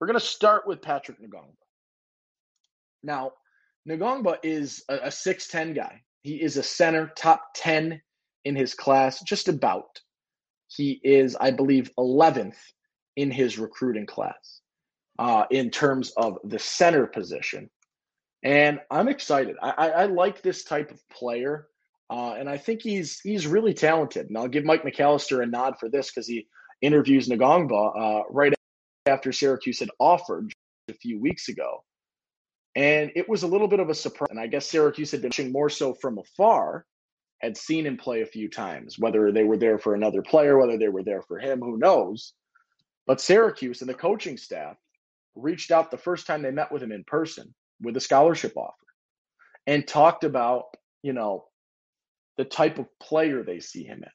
We're 0.00 0.06
going 0.06 0.18
to 0.18 0.24
start 0.24 0.66
with 0.66 0.82
Patrick 0.82 1.20
Ngongba. 1.20 1.54
Now, 3.02 3.32
Ngongba 3.88 4.38
is 4.42 4.84
a, 4.88 4.96
a 4.96 5.08
6'10 5.08 5.74
guy. 5.74 6.02
He 6.24 6.42
is 6.42 6.56
a 6.56 6.62
center, 6.62 7.12
top 7.16 7.50
10 7.54 8.00
in 8.46 8.56
his 8.56 8.74
class, 8.74 9.22
just 9.22 9.48
about. 9.48 10.00
He 10.68 10.98
is, 11.04 11.36
I 11.36 11.50
believe, 11.50 11.90
11th 11.98 12.56
in 13.16 13.30
his 13.30 13.58
recruiting 13.58 14.06
class 14.06 14.62
uh, 15.18 15.44
in 15.50 15.70
terms 15.70 16.12
of 16.16 16.38
the 16.42 16.58
center 16.58 17.06
position. 17.06 17.68
And 18.42 18.80
I'm 18.90 19.08
excited. 19.08 19.56
I, 19.62 19.70
I, 19.70 19.88
I 19.88 20.04
like 20.06 20.40
this 20.40 20.64
type 20.64 20.90
of 20.90 21.00
player. 21.10 21.68
Uh, 22.08 22.34
and 22.38 22.48
I 22.48 22.56
think 22.56 22.80
he's 22.82 23.20
he's 23.20 23.46
really 23.46 23.74
talented. 23.74 24.28
And 24.28 24.36
I'll 24.36 24.48
give 24.48 24.64
Mike 24.64 24.82
McAllister 24.82 25.42
a 25.42 25.46
nod 25.46 25.74
for 25.78 25.90
this 25.90 26.10
because 26.10 26.26
he 26.26 26.46
interviews 26.80 27.28
Ngongba 27.28 27.98
uh, 27.98 28.22
right 28.30 28.52
after 29.06 29.30
Syracuse 29.30 29.80
had 29.80 29.90
offered 29.98 30.52
a 30.88 30.94
few 30.94 31.20
weeks 31.20 31.48
ago. 31.48 31.84
And 32.76 33.12
it 33.14 33.28
was 33.28 33.42
a 33.42 33.46
little 33.46 33.68
bit 33.68 33.80
of 33.80 33.88
a 33.88 33.94
surprise. 33.94 34.30
And 34.30 34.40
I 34.40 34.46
guess 34.46 34.68
Syracuse 34.68 35.12
had 35.12 35.22
been 35.22 35.28
watching 35.28 35.52
more 35.52 35.70
so 35.70 35.94
from 35.94 36.18
afar, 36.18 36.84
had 37.38 37.56
seen 37.56 37.86
him 37.86 37.96
play 37.96 38.22
a 38.22 38.26
few 38.26 38.48
times, 38.48 38.98
whether 38.98 39.30
they 39.30 39.44
were 39.44 39.56
there 39.56 39.78
for 39.78 39.94
another 39.94 40.22
player, 40.22 40.58
whether 40.58 40.78
they 40.78 40.88
were 40.88 41.04
there 41.04 41.22
for 41.22 41.38
him, 41.38 41.60
who 41.60 41.76
knows. 41.76 42.32
But 43.06 43.20
Syracuse 43.20 43.80
and 43.80 43.88
the 43.88 43.94
coaching 43.94 44.36
staff 44.36 44.76
reached 45.34 45.70
out 45.70 45.90
the 45.90 45.98
first 45.98 46.26
time 46.26 46.42
they 46.42 46.50
met 46.50 46.72
with 46.72 46.82
him 46.82 46.92
in 46.92 47.04
person 47.04 47.54
with 47.80 47.96
a 47.96 48.00
scholarship 48.00 48.56
offer 48.56 48.74
and 49.66 49.86
talked 49.86 50.24
about, 50.24 50.64
you 51.02 51.12
know, 51.12 51.44
the 52.36 52.44
type 52.44 52.78
of 52.78 52.86
player 52.98 53.42
they 53.42 53.60
see 53.60 53.84
him 53.84 54.02
as 54.04 54.12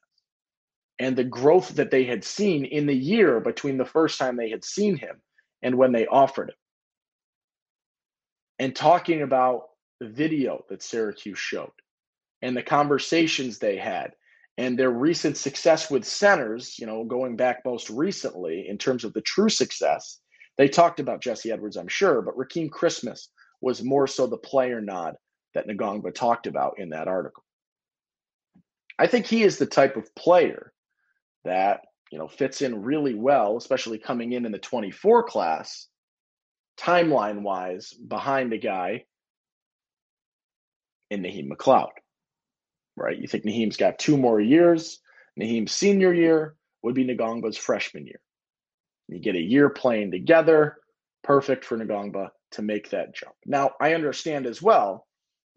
and 1.00 1.16
the 1.16 1.24
growth 1.24 1.70
that 1.76 1.90
they 1.90 2.04
had 2.04 2.22
seen 2.22 2.66
in 2.66 2.86
the 2.86 2.94
year 2.94 3.40
between 3.40 3.78
the 3.78 3.86
first 3.86 4.18
time 4.18 4.36
they 4.36 4.50
had 4.50 4.62
seen 4.62 4.96
him 4.96 5.16
and 5.62 5.74
when 5.74 5.92
they 5.92 6.06
offered 6.06 6.50
him. 6.50 6.56
And 8.60 8.76
talking 8.76 9.22
about 9.22 9.68
the 10.00 10.08
video 10.08 10.66
that 10.68 10.82
Syracuse 10.82 11.38
showed 11.38 11.72
and 12.42 12.54
the 12.54 12.62
conversations 12.62 13.58
they 13.58 13.78
had 13.78 14.12
and 14.58 14.78
their 14.78 14.90
recent 14.90 15.38
success 15.38 15.90
with 15.90 16.04
centers, 16.04 16.78
you 16.78 16.84
know, 16.86 17.02
going 17.04 17.36
back 17.36 17.62
most 17.64 17.88
recently 17.88 18.68
in 18.68 18.76
terms 18.76 19.02
of 19.02 19.14
the 19.14 19.22
true 19.22 19.48
success, 19.48 20.20
they 20.58 20.68
talked 20.68 21.00
about 21.00 21.22
Jesse 21.22 21.50
Edwards, 21.50 21.78
I'm 21.78 21.88
sure, 21.88 22.20
but 22.20 22.36
Rakeem 22.36 22.70
Christmas 22.70 23.30
was 23.62 23.82
more 23.82 24.06
so 24.06 24.26
the 24.26 24.36
player 24.36 24.82
nod 24.82 25.14
that 25.54 25.66
Ngongba 25.66 26.14
talked 26.14 26.46
about 26.46 26.78
in 26.78 26.90
that 26.90 27.08
article. 27.08 27.42
I 28.98 29.06
think 29.06 29.24
he 29.24 29.42
is 29.42 29.56
the 29.56 29.64
type 29.64 29.96
of 29.96 30.14
player 30.14 30.74
that, 31.46 31.80
you 32.12 32.18
know, 32.18 32.28
fits 32.28 32.60
in 32.60 32.82
really 32.82 33.14
well, 33.14 33.56
especially 33.56 33.96
coming 33.96 34.34
in 34.34 34.44
in 34.44 34.52
the 34.52 34.58
24 34.58 35.22
class, 35.22 35.88
timeline 36.80 37.42
wise, 37.42 37.92
behind 37.92 38.52
a 38.52 38.58
guy 38.58 39.04
in 41.10 41.22
Naheem 41.22 41.48
McLeod 41.50 41.90
right? 43.00 43.18
You 43.18 43.26
think 43.26 43.44
Naheem's 43.44 43.76
got 43.76 43.98
two 43.98 44.16
more 44.16 44.40
years. 44.40 45.00
Naheem's 45.40 45.72
senior 45.72 46.12
year 46.12 46.54
would 46.82 46.94
be 46.94 47.06
Ngongba's 47.06 47.56
freshman 47.56 48.06
year. 48.06 48.20
You 49.08 49.18
get 49.18 49.34
a 49.34 49.40
year 49.40 49.70
playing 49.70 50.10
together, 50.10 50.76
perfect 51.24 51.64
for 51.64 51.78
Ngongba 51.78 52.28
to 52.52 52.62
make 52.62 52.90
that 52.90 53.14
jump. 53.14 53.34
Now, 53.46 53.72
I 53.80 53.94
understand 53.94 54.46
as 54.46 54.60
well 54.60 55.06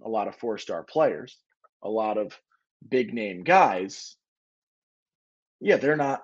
a 0.04 0.10
lot 0.10 0.28
of 0.28 0.36
four 0.36 0.58
star 0.58 0.84
players, 0.84 1.38
a 1.84 1.90
lot 1.90 2.18
of 2.18 2.38
big 2.88 3.14
name 3.14 3.44
guys, 3.44 4.16
yeah, 5.60 5.78
they're 5.78 5.96
not 5.96 6.24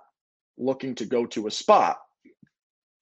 looking 0.57 0.95
to 0.95 1.05
go 1.05 1.25
to 1.27 1.47
a 1.47 1.51
spot, 1.51 1.97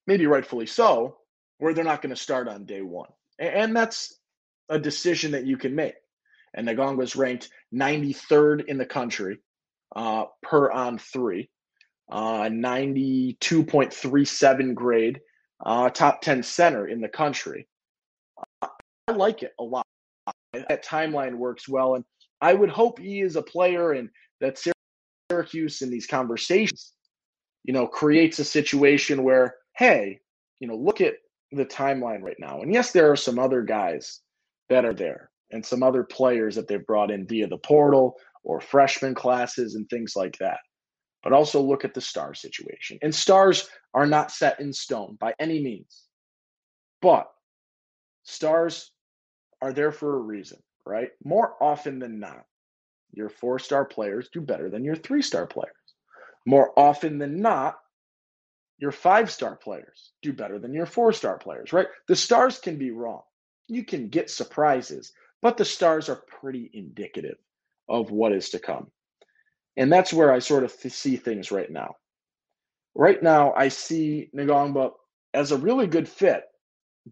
maybe 0.05 0.27
rightfully 0.27 0.67
so, 0.67 1.17
where 1.57 1.73
they're 1.73 1.83
not 1.83 2.01
going 2.01 2.15
to 2.15 2.21
start 2.21 2.47
on 2.47 2.63
day 2.65 2.81
one. 2.81 3.09
And 3.39 3.75
that's 3.75 4.13
a 4.69 4.79
decision 4.79 5.31
that 5.31 5.45
you 5.45 5.57
can 5.57 5.75
make. 5.75 5.95
And 6.53 6.65
Ngongba 6.67 6.97
was 6.97 7.15
ranked 7.15 7.49
93rd 7.73 8.65
in 8.65 8.77
the 8.77 8.85
country 8.85 9.39
uh, 9.95 10.25
per 10.41 10.69
on 10.71 10.97
three, 10.97 11.49
uh, 12.11 12.43
92.37 12.43 14.75
grade, 14.75 15.21
uh, 15.65 15.89
top 15.89 16.21
10 16.21 16.43
center 16.43 16.87
in 16.87 17.01
the 17.01 17.09
country. 17.09 17.67
I 18.61 18.69
like 19.13 19.41
it 19.43 19.53
a 19.59 19.63
lot. 19.63 19.85
That 20.53 20.85
timeline 20.85 21.35
works 21.35 21.67
well. 21.67 21.95
And 21.95 22.05
I 22.41 22.53
would 22.53 22.69
hope 22.69 22.99
he 22.99 23.21
is 23.21 23.35
a 23.35 23.41
player 23.41 23.93
and 23.93 24.09
that 24.41 24.59
Syracuse 25.29 25.81
in 25.81 25.89
these 25.89 26.07
conversations, 26.07 26.93
you 27.63 27.73
know, 27.73 27.87
creates 27.87 28.39
a 28.39 28.45
situation 28.45 29.23
where, 29.23 29.55
hey, 29.75 30.19
you 30.59 30.67
know, 30.67 30.75
look 30.75 31.01
at 31.01 31.15
the 31.51 31.65
timeline 31.65 32.21
right 32.21 32.37
now. 32.39 32.61
And 32.61 32.73
yes, 32.73 32.91
there 32.91 33.11
are 33.11 33.15
some 33.15 33.39
other 33.39 33.61
guys 33.61 34.21
that 34.69 34.85
are 34.85 34.93
there 34.93 35.29
and 35.51 35.65
some 35.65 35.83
other 35.83 36.03
players 36.03 36.55
that 36.55 36.67
they've 36.67 36.85
brought 36.85 37.11
in 37.11 37.25
via 37.27 37.47
the 37.47 37.57
portal 37.57 38.15
or 38.43 38.59
freshman 38.59 39.15
classes 39.15 39.75
and 39.75 39.89
things 39.89 40.13
like 40.15 40.37
that. 40.39 40.59
But 41.23 41.33
also 41.33 41.61
look 41.61 41.83
at 41.83 41.93
the 41.93 42.01
star 42.01 42.33
situation. 42.33 42.99
And 43.01 43.13
stars 43.13 43.69
are 43.93 44.05
not 44.05 44.31
set 44.31 44.59
in 44.59 44.71
stone 44.71 45.17
by 45.19 45.33
any 45.39 45.61
means. 45.61 46.03
But 47.01 47.27
stars 48.23 48.91
are 49.61 49.73
there 49.73 49.91
for 49.91 50.15
a 50.15 50.21
reason, 50.21 50.59
right? 50.85 51.09
More 51.23 51.55
often 51.61 51.99
than 51.99 52.19
not, 52.19 52.43
your 53.11 53.29
four 53.29 53.57
star 53.59 53.85
players 53.85 54.29
do 54.31 54.41
better 54.41 54.69
than 54.69 54.83
your 54.83 54.95
three 54.95 55.21
star 55.21 55.47
players. 55.47 55.73
More 56.45 56.71
often 56.77 57.17
than 57.17 57.41
not, 57.41 57.77
your 58.77 58.91
five 58.91 59.31
star 59.31 59.55
players 59.55 60.11
do 60.21 60.33
better 60.33 60.59
than 60.59 60.73
your 60.73 60.85
four 60.85 61.11
star 61.11 61.37
players, 61.37 61.73
right? 61.73 61.87
The 62.07 62.15
stars 62.15 62.59
can 62.59 62.77
be 62.77 62.91
wrong. 62.91 63.21
You 63.67 63.83
can 63.83 64.09
get 64.09 64.29
surprises, 64.29 65.11
but 65.41 65.57
the 65.57 65.65
stars 65.65 66.09
are 66.09 66.23
pretty 66.41 66.69
indicative 66.73 67.37
of 67.89 68.11
what 68.11 68.33
is 68.33 68.49
to 68.51 68.59
come. 68.59 68.87
And 69.75 69.91
that's 69.91 70.13
where 70.13 70.31
I 70.31 70.39
sort 70.39 70.63
of 70.63 70.71
see 70.71 71.15
things 71.17 71.51
right 71.51 71.71
now. 71.71 71.95
Right 72.95 73.21
now, 73.21 73.53
I 73.53 73.67
see 73.67 74.29
Ngongba 74.35 74.91
as 75.33 75.51
a 75.51 75.57
really 75.57 75.87
good 75.87 76.09
fit, 76.09 76.43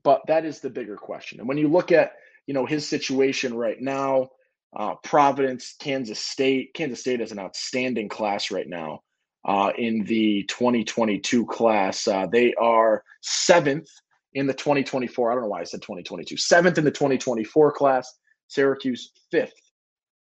but 0.04 0.22
that 0.28 0.46
is 0.46 0.60
the 0.60 0.70
bigger 0.70 0.98
question. 0.98 1.40
And 1.40 1.48
when 1.48 1.58
you 1.58 1.68
look 1.68 1.92
at 1.92 2.14
you 2.48 2.54
know 2.54 2.66
his 2.66 2.88
situation 2.88 3.56
right 3.56 3.80
now, 3.80 4.30
uh, 4.76 4.96
Providence, 5.04 5.76
Kansas 5.80 6.20
State. 6.20 6.74
Kansas 6.74 7.00
State 7.00 7.20
has 7.20 7.32
an 7.32 7.40
outstanding 7.40 8.10
class 8.10 8.52
right 8.52 8.68
now 8.68 9.02
uh, 9.46 9.72
in 9.78 10.04
the 10.06 10.44
2022 10.44 11.46
class. 11.46 12.08
Uh, 12.08 12.26
they 12.26 12.54
are 12.56 13.04
seventh 13.22 13.90
in 14.34 14.48
the 14.48 14.54
2024. 14.54 15.32
I 15.32 15.36
don't 15.36 15.44
know 15.44 15.50
why 15.50 15.62
I 15.62 15.66
said 15.66 15.82
2022. 15.82 16.38
Seventh 16.38 16.78
in 16.78 16.84
the 16.84 16.92
2024 16.92 17.72
class. 17.74 18.12
Syracuse 18.48 19.12
fifth 19.32 19.54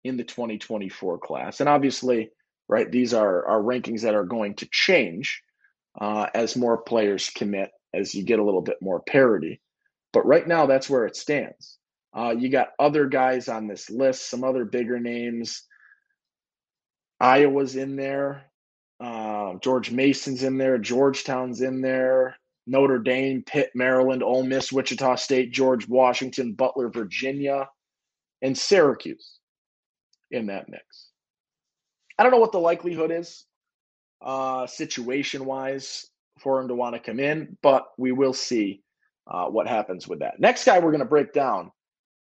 in 0.04 0.16
the 0.16 0.24
2024 0.24 1.18
class. 1.18 1.60
And 1.60 1.68
obviously, 1.68 2.30
right, 2.68 2.90
these 2.90 3.14
are, 3.14 3.46
are 3.46 3.62
rankings 3.62 4.02
that 4.02 4.14
are 4.14 4.24
going 4.24 4.54
to 4.56 4.68
change 4.70 5.42
uh, 6.00 6.26
as 6.34 6.56
more 6.56 6.78
players 6.78 7.30
commit, 7.30 7.70
as 7.94 8.14
you 8.14 8.24
get 8.24 8.38
a 8.38 8.44
little 8.44 8.62
bit 8.62 8.78
more 8.80 9.00
parity. 9.00 9.60
But 10.12 10.26
right 10.26 10.46
now, 10.46 10.66
that's 10.66 10.90
where 10.90 11.06
it 11.06 11.16
stands. 11.16 11.78
Uh, 12.14 12.34
you 12.36 12.48
got 12.48 12.68
other 12.78 13.06
guys 13.06 13.48
on 13.48 13.66
this 13.66 13.88
list, 13.88 14.28
some 14.28 14.44
other 14.44 14.64
bigger 14.64 14.98
names. 14.98 15.62
Iowa's 17.20 17.76
in 17.76 17.96
there. 17.96 18.51
Uh, 19.02 19.54
George 19.54 19.90
Mason's 19.90 20.44
in 20.44 20.56
there. 20.56 20.78
Georgetown's 20.78 21.60
in 21.60 21.80
there. 21.80 22.36
Notre 22.66 22.98
Dame, 22.98 23.42
Pitt, 23.42 23.70
Maryland, 23.74 24.22
Ole 24.22 24.44
Miss, 24.44 24.70
Wichita 24.72 25.16
State, 25.16 25.52
George 25.52 25.88
Washington, 25.88 26.52
Butler, 26.52 26.88
Virginia, 26.88 27.68
and 28.42 28.56
Syracuse 28.56 29.38
in 30.30 30.46
that 30.46 30.68
mix. 30.68 31.08
I 32.18 32.22
don't 32.22 32.30
know 32.30 32.38
what 32.38 32.52
the 32.52 32.58
likelihood 32.58 33.10
is, 33.10 33.44
uh, 34.24 34.66
situation 34.68 35.44
wise, 35.44 36.06
for 36.38 36.60
him 36.60 36.68
to 36.68 36.74
want 36.74 36.94
to 36.94 37.00
come 37.00 37.18
in, 37.18 37.56
but 37.62 37.86
we 37.98 38.12
will 38.12 38.32
see 38.32 38.82
uh, 39.26 39.46
what 39.46 39.66
happens 39.66 40.06
with 40.06 40.20
that. 40.20 40.38
Next 40.38 40.64
guy 40.64 40.78
we're 40.78 40.92
going 40.92 41.00
to 41.00 41.04
break 41.04 41.32
down 41.32 41.72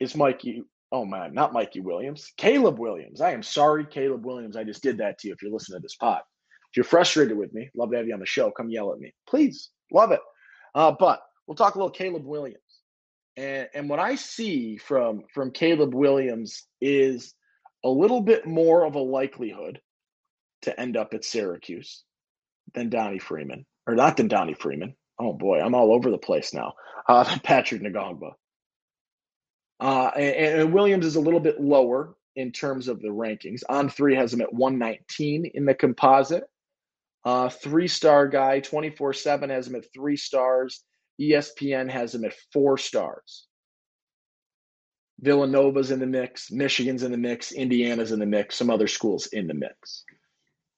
is 0.00 0.16
Mikey. 0.16 0.62
Oh 0.90 1.04
man, 1.04 1.34
not 1.34 1.52
Mikey 1.52 1.80
Williams, 1.80 2.32
Caleb 2.38 2.78
Williams. 2.78 3.20
I 3.20 3.32
am 3.32 3.42
sorry, 3.42 3.84
Caleb 3.84 4.24
Williams. 4.24 4.56
I 4.56 4.64
just 4.64 4.82
did 4.82 4.98
that 4.98 5.18
to 5.18 5.28
you. 5.28 5.34
If 5.34 5.42
you're 5.42 5.52
listening 5.52 5.78
to 5.78 5.82
this 5.82 5.96
pod, 5.96 6.22
if 6.72 6.78
you're 6.78 6.84
frustrated 6.84 7.36
with 7.36 7.52
me, 7.52 7.68
love 7.74 7.90
to 7.90 7.98
have 7.98 8.06
you 8.06 8.14
on 8.14 8.20
the 8.20 8.24
show. 8.24 8.50
Come 8.50 8.70
yell 8.70 8.94
at 8.94 8.98
me, 8.98 9.12
please. 9.28 9.68
Love 9.92 10.10
it. 10.10 10.20
Uh, 10.74 10.90
but 10.98 11.20
we'll 11.46 11.54
talk 11.54 11.74
a 11.74 11.78
little 11.78 11.90
Caleb 11.90 12.24
Williams. 12.24 12.58
And 13.36 13.68
and 13.74 13.90
what 13.90 13.98
I 13.98 14.14
see 14.14 14.78
from 14.78 15.24
from 15.34 15.50
Caleb 15.50 15.94
Williams 15.94 16.66
is 16.80 17.34
a 17.84 17.90
little 17.90 18.22
bit 18.22 18.46
more 18.46 18.86
of 18.86 18.94
a 18.94 19.00
likelihood 19.00 19.82
to 20.62 20.80
end 20.80 20.96
up 20.96 21.12
at 21.12 21.26
Syracuse 21.26 22.04
than 22.72 22.88
Donnie 22.88 23.18
Freeman, 23.18 23.66
or 23.86 23.94
not 23.94 24.16
than 24.16 24.28
Donnie 24.28 24.54
Freeman. 24.54 24.94
Oh 25.18 25.34
boy, 25.34 25.60
I'm 25.60 25.74
all 25.74 25.92
over 25.92 26.10
the 26.10 26.16
place 26.16 26.54
now. 26.54 26.72
Uh, 27.06 27.38
Patrick 27.42 27.82
Ngongba. 27.82 28.32
Uh, 29.78 30.10
and, 30.16 30.60
and, 30.60 30.72
Williams 30.72 31.04
is 31.04 31.16
a 31.16 31.20
little 31.20 31.40
bit 31.40 31.60
lower 31.60 32.14
in 32.36 32.52
terms 32.52 32.88
of 32.88 33.02
the 33.02 33.08
rankings. 33.08 33.62
On 33.68 33.90
three 33.90 34.14
has 34.14 34.32
him 34.32 34.40
at 34.40 34.54
119 34.54 35.50
in 35.52 35.64
the 35.66 35.74
composite. 35.74 36.44
Uh, 37.24 37.48
three 37.48 37.88
star 37.88 38.26
guy, 38.26 38.60
24 38.60 39.12
7 39.12 39.50
has 39.50 39.68
him 39.68 39.76
at 39.76 39.92
three 39.92 40.16
stars. 40.16 40.84
ESPN 41.20 41.90
has 41.90 42.14
him 42.14 42.24
at 42.24 42.34
four 42.52 42.78
stars. 42.78 43.46
Villanova's 45.20 45.92
in 45.92 46.00
the 46.00 46.06
mix, 46.06 46.50
Michigan's 46.50 47.04
in 47.04 47.12
the 47.12 47.18
mix, 47.18 47.52
Indiana's 47.52 48.10
in 48.10 48.18
the 48.18 48.26
mix, 48.26 48.56
some 48.56 48.70
other 48.70 48.88
schools 48.88 49.26
in 49.26 49.46
the 49.46 49.54
mix. 49.54 50.04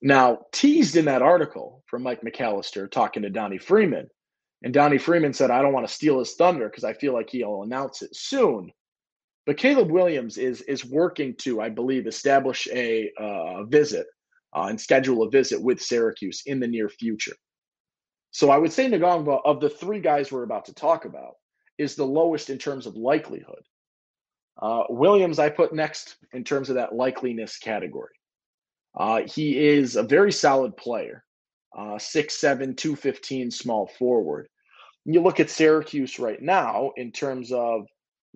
Now, 0.02 0.40
teased 0.52 0.96
in 0.96 1.06
that 1.06 1.22
article 1.22 1.82
from 1.86 2.02
Mike 2.02 2.20
McAllister 2.20 2.90
talking 2.90 3.22
to 3.22 3.30
Donnie 3.30 3.56
Freeman, 3.56 4.08
and 4.62 4.74
Donnie 4.74 4.98
Freeman 4.98 5.32
said, 5.32 5.50
I 5.50 5.62
don't 5.62 5.72
want 5.72 5.88
to 5.88 5.94
steal 5.94 6.18
his 6.18 6.34
thunder 6.34 6.68
because 6.68 6.84
I 6.84 6.92
feel 6.92 7.14
like 7.14 7.30
he'll 7.30 7.62
announce 7.62 8.02
it 8.02 8.14
soon. 8.14 8.70
But 9.46 9.56
Caleb 9.56 9.90
Williams 9.90 10.36
is 10.36 10.62
is 10.62 10.84
working 10.84 11.34
to, 11.38 11.60
I 11.60 11.68
believe, 11.68 12.06
establish 12.06 12.66
a 12.72 13.10
uh, 13.18 13.64
visit 13.64 14.06
uh, 14.54 14.66
and 14.68 14.80
schedule 14.80 15.22
a 15.22 15.30
visit 15.30 15.60
with 15.60 15.82
Syracuse 15.82 16.42
in 16.46 16.60
the 16.60 16.68
near 16.68 16.88
future. 16.88 17.36
So 18.30 18.50
I 18.50 18.58
would 18.58 18.72
say 18.72 18.90
Ngongba, 18.90 19.42
of 19.44 19.60
the 19.60 19.70
three 19.70 20.00
guys 20.00 20.32
we're 20.32 20.42
about 20.42 20.64
to 20.66 20.74
talk 20.74 21.04
about, 21.04 21.34
is 21.78 21.94
the 21.94 22.06
lowest 22.06 22.50
in 22.50 22.58
terms 22.58 22.86
of 22.86 22.96
likelihood. 22.96 23.62
Uh, 24.60 24.84
Williams, 24.88 25.38
I 25.38 25.50
put 25.50 25.74
next 25.74 26.16
in 26.32 26.44
terms 26.44 26.68
of 26.68 26.76
that 26.76 26.92
likeliness 26.92 27.60
category. 27.60 28.14
Uh, 28.96 29.22
he 29.26 29.58
is 29.58 29.96
a 29.96 30.02
very 30.02 30.30
solid 30.30 30.76
player, 30.76 31.24
uh, 31.76 31.98
6'7, 31.98 32.76
215 32.76 33.50
small 33.50 33.88
forward. 33.98 34.48
You 35.04 35.20
look 35.20 35.40
at 35.40 35.50
Syracuse 35.50 36.18
right 36.18 36.40
now 36.40 36.92
in 36.96 37.12
terms 37.12 37.52
of 37.52 37.86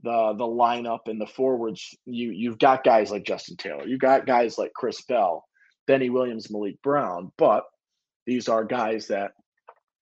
the 0.02 0.34
the 0.36 0.44
lineup 0.44 1.00
and 1.06 1.20
the 1.20 1.26
forwards, 1.26 1.96
you 2.04 2.30
you've 2.30 2.58
got 2.58 2.84
guys 2.84 3.10
like 3.10 3.24
Justin 3.24 3.56
Taylor, 3.56 3.86
you've 3.86 4.00
got 4.00 4.26
guys 4.26 4.58
like 4.58 4.72
Chris 4.74 5.02
Bell, 5.02 5.47
Benny 5.88 6.08
Williams, 6.08 6.46
Maliq 6.46 6.80
Brown, 6.82 7.32
but 7.36 7.64
these 8.26 8.48
are 8.48 8.62
guys 8.62 9.08
that 9.08 9.32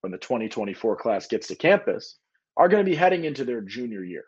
when 0.01 0.11
the 0.11 0.19
2024 0.19 0.95
class 0.97 1.25
gets 1.25 1.47
to 1.47 1.55
campus 1.55 2.19
are 2.55 2.69
going 2.69 2.85
to 2.85 2.89
be 2.89 2.95
heading 2.95 3.25
into 3.25 3.43
their 3.43 3.61
junior 3.61 4.03
year. 4.03 4.25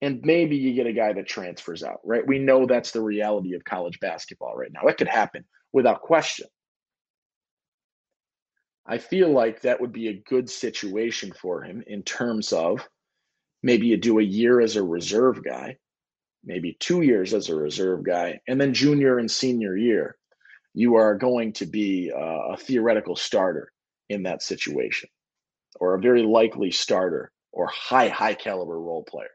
And 0.00 0.22
maybe 0.24 0.56
you 0.56 0.72
get 0.72 0.86
a 0.86 0.92
guy 0.92 1.12
that 1.12 1.28
transfers 1.28 1.82
out, 1.82 2.00
right? 2.04 2.26
We 2.26 2.38
know 2.38 2.64
that's 2.64 2.92
the 2.92 3.02
reality 3.02 3.54
of 3.54 3.64
college 3.64 4.00
basketball 4.00 4.56
right 4.56 4.72
now. 4.72 4.88
It 4.88 4.96
could 4.96 5.08
happen 5.08 5.44
without 5.72 6.00
question. 6.00 6.46
I 8.86 8.96
feel 8.96 9.30
like 9.30 9.60
that 9.60 9.80
would 9.80 9.92
be 9.92 10.08
a 10.08 10.22
good 10.28 10.48
situation 10.48 11.32
for 11.32 11.62
him 11.62 11.82
in 11.86 12.02
terms 12.02 12.52
of 12.52 12.86
Maybe 13.64 13.86
you 13.86 13.96
do 13.96 14.18
a 14.18 14.22
year 14.22 14.60
as 14.60 14.76
a 14.76 14.82
reserve 14.82 15.42
guy, 15.42 15.78
maybe 16.44 16.76
two 16.80 17.00
years 17.00 17.32
as 17.32 17.48
a 17.48 17.56
reserve 17.56 18.04
guy, 18.04 18.40
and 18.46 18.60
then 18.60 18.74
junior 18.74 19.18
and 19.18 19.30
senior 19.30 19.74
year, 19.74 20.18
you 20.74 20.96
are 20.96 21.14
going 21.14 21.52
to 21.54 21.66
be 21.66 22.12
uh, 22.14 22.52
a 22.52 22.56
theoretical 22.56 23.16
starter 23.16 23.72
in 24.08 24.24
that 24.24 24.42
situation, 24.42 25.08
or 25.80 25.94
a 25.94 26.00
very 26.00 26.22
likely 26.22 26.70
starter 26.70 27.30
or 27.52 27.68
high, 27.68 28.08
high 28.08 28.34
caliber 28.34 28.78
role 28.80 29.04
player. 29.04 29.28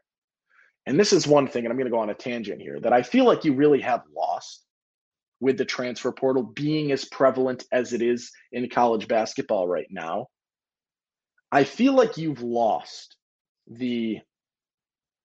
And 0.86 0.98
this 0.98 1.12
is 1.12 1.26
one 1.26 1.48
thing, 1.48 1.64
and 1.64 1.72
I'm 1.72 1.78
going 1.78 1.90
to 1.90 1.90
go 1.90 2.00
on 2.00 2.10
a 2.10 2.14
tangent 2.14 2.60
here, 2.60 2.78
that 2.80 2.92
I 2.92 3.02
feel 3.02 3.24
like 3.24 3.44
you 3.44 3.54
really 3.54 3.80
have 3.80 4.02
lost 4.14 4.64
with 5.40 5.56
the 5.56 5.64
transfer 5.64 6.12
portal 6.12 6.42
being 6.42 6.92
as 6.92 7.06
prevalent 7.06 7.64
as 7.72 7.92
it 7.92 8.02
is 8.02 8.30
in 8.52 8.68
college 8.68 9.08
basketball 9.08 9.66
right 9.66 9.86
now. 9.90 10.26
I 11.50 11.64
feel 11.64 11.94
like 11.94 12.18
you've 12.18 12.42
lost 12.42 13.16
the 13.66 14.20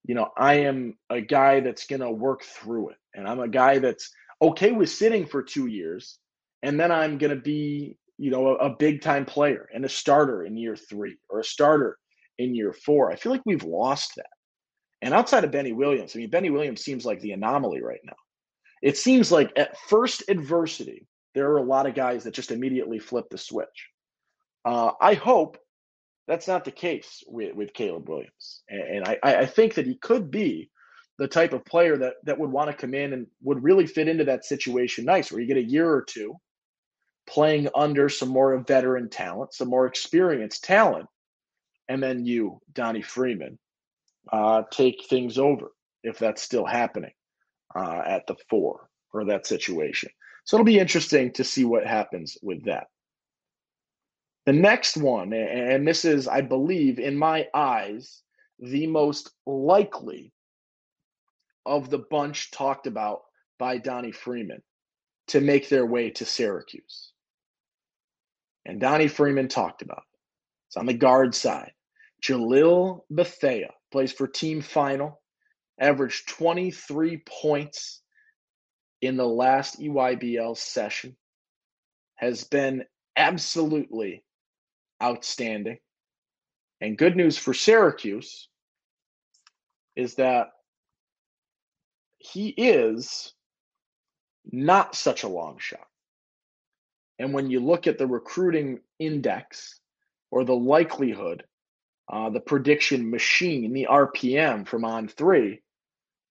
you 0.06 0.14
know, 0.14 0.28
I 0.36 0.54
am 0.60 0.96
a 1.10 1.20
guy 1.20 1.60
that's 1.60 1.86
going 1.86 2.00
to 2.00 2.10
work 2.10 2.42
through 2.44 2.90
it. 2.90 2.96
And 3.14 3.26
I'm 3.26 3.40
a 3.40 3.48
guy 3.48 3.80
that's 3.80 4.10
okay 4.40 4.72
with 4.72 4.90
sitting 4.90 5.26
for 5.26 5.42
two 5.42 5.66
years. 5.66 6.18
And 6.62 6.78
then 6.78 6.90
I'm 6.90 7.18
going 7.18 7.34
to 7.34 7.40
be, 7.40 7.96
you 8.18 8.30
know, 8.30 8.48
a, 8.48 8.66
a 8.66 8.76
big 8.76 9.02
time 9.02 9.24
player 9.24 9.68
and 9.74 9.84
a 9.84 9.88
starter 9.88 10.44
in 10.44 10.56
year 10.56 10.76
three 10.76 11.16
or 11.28 11.40
a 11.40 11.44
starter 11.44 11.98
in 12.38 12.54
year 12.54 12.72
four. 12.72 13.12
I 13.12 13.16
feel 13.16 13.32
like 13.32 13.42
we've 13.44 13.64
lost 13.64 14.12
that. 14.16 14.26
And 15.02 15.12
outside 15.12 15.44
of 15.44 15.52
Benny 15.52 15.72
Williams, 15.72 16.14
I 16.14 16.20
mean, 16.20 16.30
Benny 16.30 16.50
Williams 16.50 16.82
seems 16.82 17.04
like 17.04 17.20
the 17.20 17.32
anomaly 17.32 17.82
right 17.82 18.00
now. 18.04 18.16
It 18.82 18.96
seems 18.96 19.30
like 19.30 19.52
at 19.56 19.78
first 19.88 20.24
adversity, 20.28 21.06
there 21.34 21.50
are 21.50 21.58
a 21.58 21.62
lot 21.62 21.86
of 21.86 21.94
guys 21.94 22.24
that 22.24 22.34
just 22.34 22.50
immediately 22.50 22.98
flip 22.98 23.26
the 23.30 23.38
switch. 23.38 23.90
Uh, 24.64 24.92
I 25.00 25.14
hope 25.14 25.58
that's 26.26 26.48
not 26.48 26.64
the 26.64 26.72
case 26.72 27.22
with, 27.28 27.54
with 27.54 27.74
Caleb 27.74 28.08
Williams. 28.08 28.62
And, 28.68 28.80
and 28.80 29.04
I, 29.04 29.18
I 29.22 29.46
think 29.46 29.74
that 29.74 29.86
he 29.86 29.96
could 29.96 30.30
be 30.30 30.70
the 31.18 31.28
type 31.28 31.52
of 31.52 31.64
player 31.64 31.96
that, 31.96 32.14
that 32.24 32.38
would 32.38 32.50
want 32.50 32.70
to 32.70 32.76
come 32.76 32.94
in 32.94 33.12
and 33.12 33.26
would 33.42 33.62
really 33.62 33.86
fit 33.86 34.08
into 34.08 34.24
that 34.24 34.44
situation 34.44 35.04
nice, 35.04 35.32
where 35.32 35.40
you 35.40 35.46
get 35.46 35.56
a 35.56 35.62
year 35.62 35.90
or 35.90 36.02
two 36.02 36.34
playing 37.26 37.68
under 37.74 38.08
some 38.08 38.28
more 38.28 38.56
veteran 38.66 39.08
talent, 39.08 39.52
some 39.52 39.68
more 39.68 39.86
experienced 39.86 40.62
talent, 40.64 41.06
and 41.88 42.02
then 42.02 42.24
you, 42.24 42.60
Donnie 42.72 43.02
Freeman, 43.02 43.58
uh, 44.32 44.62
take 44.70 45.04
things 45.08 45.38
over 45.38 45.72
if 46.02 46.18
that's 46.18 46.42
still 46.42 46.66
happening 46.66 47.12
uh, 47.74 48.02
at 48.06 48.26
the 48.26 48.36
four 48.48 48.88
or 49.12 49.24
that 49.24 49.46
situation. 49.46 50.10
So 50.44 50.56
it'll 50.56 50.64
be 50.64 50.78
interesting 50.78 51.32
to 51.32 51.44
see 51.44 51.64
what 51.64 51.86
happens 51.86 52.36
with 52.42 52.64
that. 52.66 52.86
The 54.44 54.52
next 54.52 54.96
one, 54.96 55.32
and 55.32 55.86
this 55.86 56.04
is, 56.04 56.28
I 56.28 56.40
believe, 56.40 57.00
in 57.00 57.16
my 57.16 57.48
eyes, 57.52 58.22
the 58.60 58.86
most 58.86 59.32
likely 59.44 60.32
of 61.66 61.90
the 61.90 61.98
bunch 62.10 62.50
talked 62.50 62.86
about 62.86 63.22
by 63.58 63.78
Donnie 63.78 64.12
Freeman 64.12 64.62
to 65.28 65.40
make 65.40 65.68
their 65.68 65.84
way 65.84 66.10
to 66.10 66.24
Syracuse. 66.24 67.12
And 68.64 68.80
Donnie 68.80 69.08
Freeman 69.08 69.48
talked 69.48 69.82
about 69.82 69.98
it. 69.98 70.18
It's 70.68 70.76
on 70.76 70.86
the 70.86 70.94
guard 70.94 71.34
side. 71.34 71.72
Jalil 72.22 73.00
Bethea 73.10 73.70
plays 73.92 74.12
for 74.12 74.26
Team 74.26 74.60
Final, 74.60 75.20
averaged 75.80 76.28
23 76.28 77.22
points 77.26 78.02
in 79.02 79.16
the 79.16 79.26
last 79.26 79.80
EYBL 79.80 80.56
session, 80.56 81.16
has 82.16 82.44
been 82.44 82.84
absolutely 83.16 84.24
outstanding. 85.02 85.78
And 86.80 86.98
good 86.98 87.16
news 87.16 87.38
for 87.38 87.54
Syracuse 87.54 88.48
is 89.94 90.14
that 90.16 90.48
he 92.18 92.48
is 92.48 93.32
not 94.50 94.94
such 94.94 95.22
a 95.22 95.28
long 95.28 95.58
shot. 95.58 95.86
And 97.18 97.32
when 97.32 97.50
you 97.50 97.60
look 97.60 97.86
at 97.86 97.98
the 97.98 98.06
recruiting 98.06 98.80
index 98.98 99.80
or 100.30 100.44
the 100.44 100.54
likelihood, 100.54 101.44
uh, 102.12 102.30
the 102.30 102.40
prediction 102.40 103.10
machine, 103.10 103.72
the 103.72 103.88
RPM 103.90 104.66
from 104.66 104.84
on 104.84 105.08
three, 105.08 105.62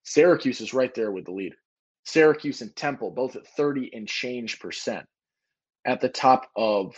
Syracuse 0.03 0.61
is 0.61 0.73
right 0.73 0.93
there 0.93 1.11
with 1.11 1.25
the 1.25 1.31
leader. 1.31 1.57
Syracuse 2.05 2.61
and 2.61 2.75
Temple, 2.75 3.11
both 3.11 3.35
at 3.35 3.47
30 3.47 3.91
and 3.93 4.07
change 4.07 4.59
percent 4.59 5.05
at 5.85 6.01
the 6.01 6.09
top 6.09 6.47
of 6.55 6.95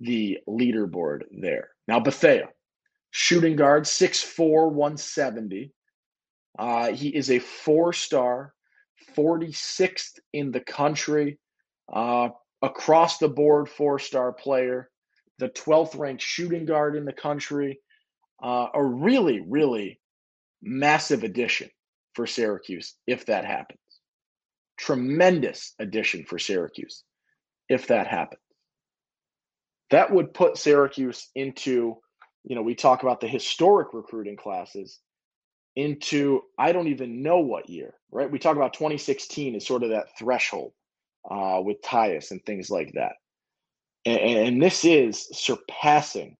the 0.00 0.38
leaderboard 0.48 1.22
there. 1.30 1.70
Now, 1.86 2.00
Bethea, 2.00 2.48
shooting 3.10 3.56
guard, 3.56 3.84
6'4, 3.84 4.70
170. 4.70 5.72
Uh, 6.58 6.92
he 6.92 7.08
is 7.08 7.30
a 7.30 7.38
four 7.38 7.92
star, 7.92 8.54
46th 9.16 10.18
in 10.32 10.50
the 10.50 10.60
country, 10.60 11.38
uh, 11.92 12.28
across 12.62 13.18
the 13.18 13.28
board 13.28 13.68
four 13.68 13.98
star 13.98 14.32
player, 14.32 14.90
the 15.38 15.48
12th 15.48 15.98
ranked 15.98 16.22
shooting 16.22 16.66
guard 16.66 16.96
in 16.96 17.04
the 17.04 17.12
country. 17.12 17.80
Uh, 18.40 18.68
a 18.72 18.84
really, 18.84 19.40
really 19.40 20.00
massive 20.62 21.24
addition 21.24 21.68
for 22.14 22.26
Syracuse 22.26 22.94
if 23.06 23.26
that 23.26 23.44
happens. 23.44 23.80
Tremendous 24.76 25.74
addition 25.80 26.24
for 26.24 26.38
Syracuse 26.38 27.02
if 27.68 27.88
that 27.88 28.06
happens 28.06 28.40
that 29.90 30.12
would 30.12 30.34
put 30.34 30.56
Syracuse 30.56 31.28
into, 31.34 31.96
you 32.44 32.54
know, 32.54 32.62
we 32.62 32.74
talk 32.74 33.02
about 33.02 33.20
the 33.20 33.28
historic 33.28 33.88
recruiting 33.92 34.36
classes 34.36 35.00
into 35.78 36.42
I 36.58 36.72
don't 36.72 36.88
even 36.88 37.22
know 37.22 37.38
what 37.38 37.70
year, 37.70 37.94
right? 38.10 38.30
We 38.30 38.38
talk 38.38 38.56
about 38.56 38.72
2016 38.72 39.54
as 39.54 39.66
sort 39.66 39.84
of 39.84 39.90
that 39.90 40.18
threshold 40.18 40.72
uh, 41.30 41.60
with 41.62 41.80
Tyus 41.82 42.32
and 42.32 42.44
things 42.44 42.68
like 42.68 42.92
that. 42.94 43.12
And, 44.04 44.18
and 44.20 44.62
this 44.62 44.84
is 44.84 45.28
surpassing 45.32 46.36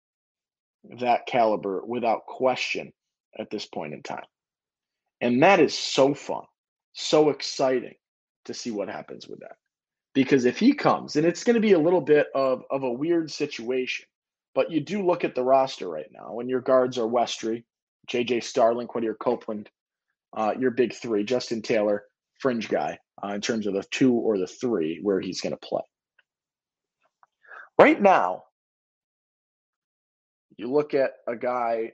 that 1.00 1.26
caliber 1.26 1.84
without 1.86 2.26
question 2.26 2.92
at 3.38 3.48
this 3.48 3.66
point 3.66 3.94
in 3.94 4.02
time. 4.02 4.26
And 5.20 5.42
that 5.42 5.60
is 5.60 5.76
so 5.76 6.14
fun, 6.14 6.44
so 6.92 7.30
exciting 7.30 7.94
to 8.46 8.54
see 8.54 8.72
what 8.72 8.88
happens 8.88 9.28
with 9.28 9.40
that 9.40 9.56
because 10.14 10.46
if 10.46 10.58
he 10.58 10.72
comes, 10.72 11.14
and 11.14 11.24
it's 11.24 11.44
going 11.44 11.54
to 11.54 11.60
be 11.60 11.74
a 11.74 11.78
little 11.78 12.00
bit 12.00 12.26
of, 12.34 12.64
of 12.72 12.82
a 12.82 12.90
weird 12.90 13.30
situation, 13.30 14.04
but 14.52 14.68
you 14.68 14.80
do 14.80 15.06
look 15.06 15.22
at 15.22 15.36
the 15.36 15.44
roster 15.44 15.88
right 15.88 16.10
now, 16.10 16.40
and 16.40 16.50
your 16.50 16.60
guards 16.60 16.98
are 16.98 17.06
Westry, 17.06 17.62
JJ 18.10 18.42
Starling, 18.42 18.88
Quadir 18.88 19.14
Copeland, 19.18 19.68
uh, 20.36 20.54
your 20.58 20.70
big 20.70 20.94
three, 20.94 21.24
Justin 21.24 21.62
Taylor, 21.62 22.04
fringe 22.40 22.68
guy, 22.68 22.98
uh, 23.22 23.28
in 23.28 23.40
terms 23.40 23.66
of 23.66 23.74
the 23.74 23.84
two 23.90 24.12
or 24.12 24.38
the 24.38 24.46
three 24.46 25.00
where 25.02 25.20
he's 25.20 25.40
going 25.40 25.52
to 25.52 25.66
play. 25.66 25.82
Right 27.78 28.00
now, 28.00 28.44
you 30.56 30.70
look 30.70 30.94
at 30.94 31.12
a 31.28 31.36
guy 31.36 31.92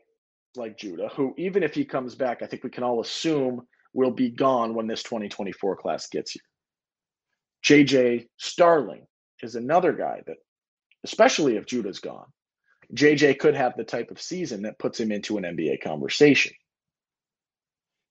like 0.56 0.78
Judah, 0.78 1.08
who, 1.08 1.34
even 1.36 1.62
if 1.62 1.74
he 1.74 1.84
comes 1.84 2.14
back, 2.14 2.42
I 2.42 2.46
think 2.46 2.64
we 2.64 2.70
can 2.70 2.84
all 2.84 3.00
assume 3.00 3.66
will 3.92 4.10
be 4.10 4.30
gone 4.30 4.74
when 4.74 4.86
this 4.86 5.02
2024 5.02 5.76
class 5.76 6.08
gets 6.08 6.32
here. 6.32 6.42
JJ 7.64 8.26
Starling 8.38 9.06
is 9.42 9.54
another 9.54 9.92
guy 9.92 10.22
that, 10.26 10.36
especially 11.04 11.56
if 11.56 11.66
Judah's 11.66 11.98
gone, 11.98 12.26
JJ 12.92 13.38
could 13.38 13.54
have 13.54 13.76
the 13.76 13.84
type 13.84 14.10
of 14.10 14.20
season 14.20 14.62
that 14.62 14.78
puts 14.78 14.98
him 14.98 15.12
into 15.12 15.38
an 15.38 15.44
NBA 15.44 15.82
conversation. 15.82 16.52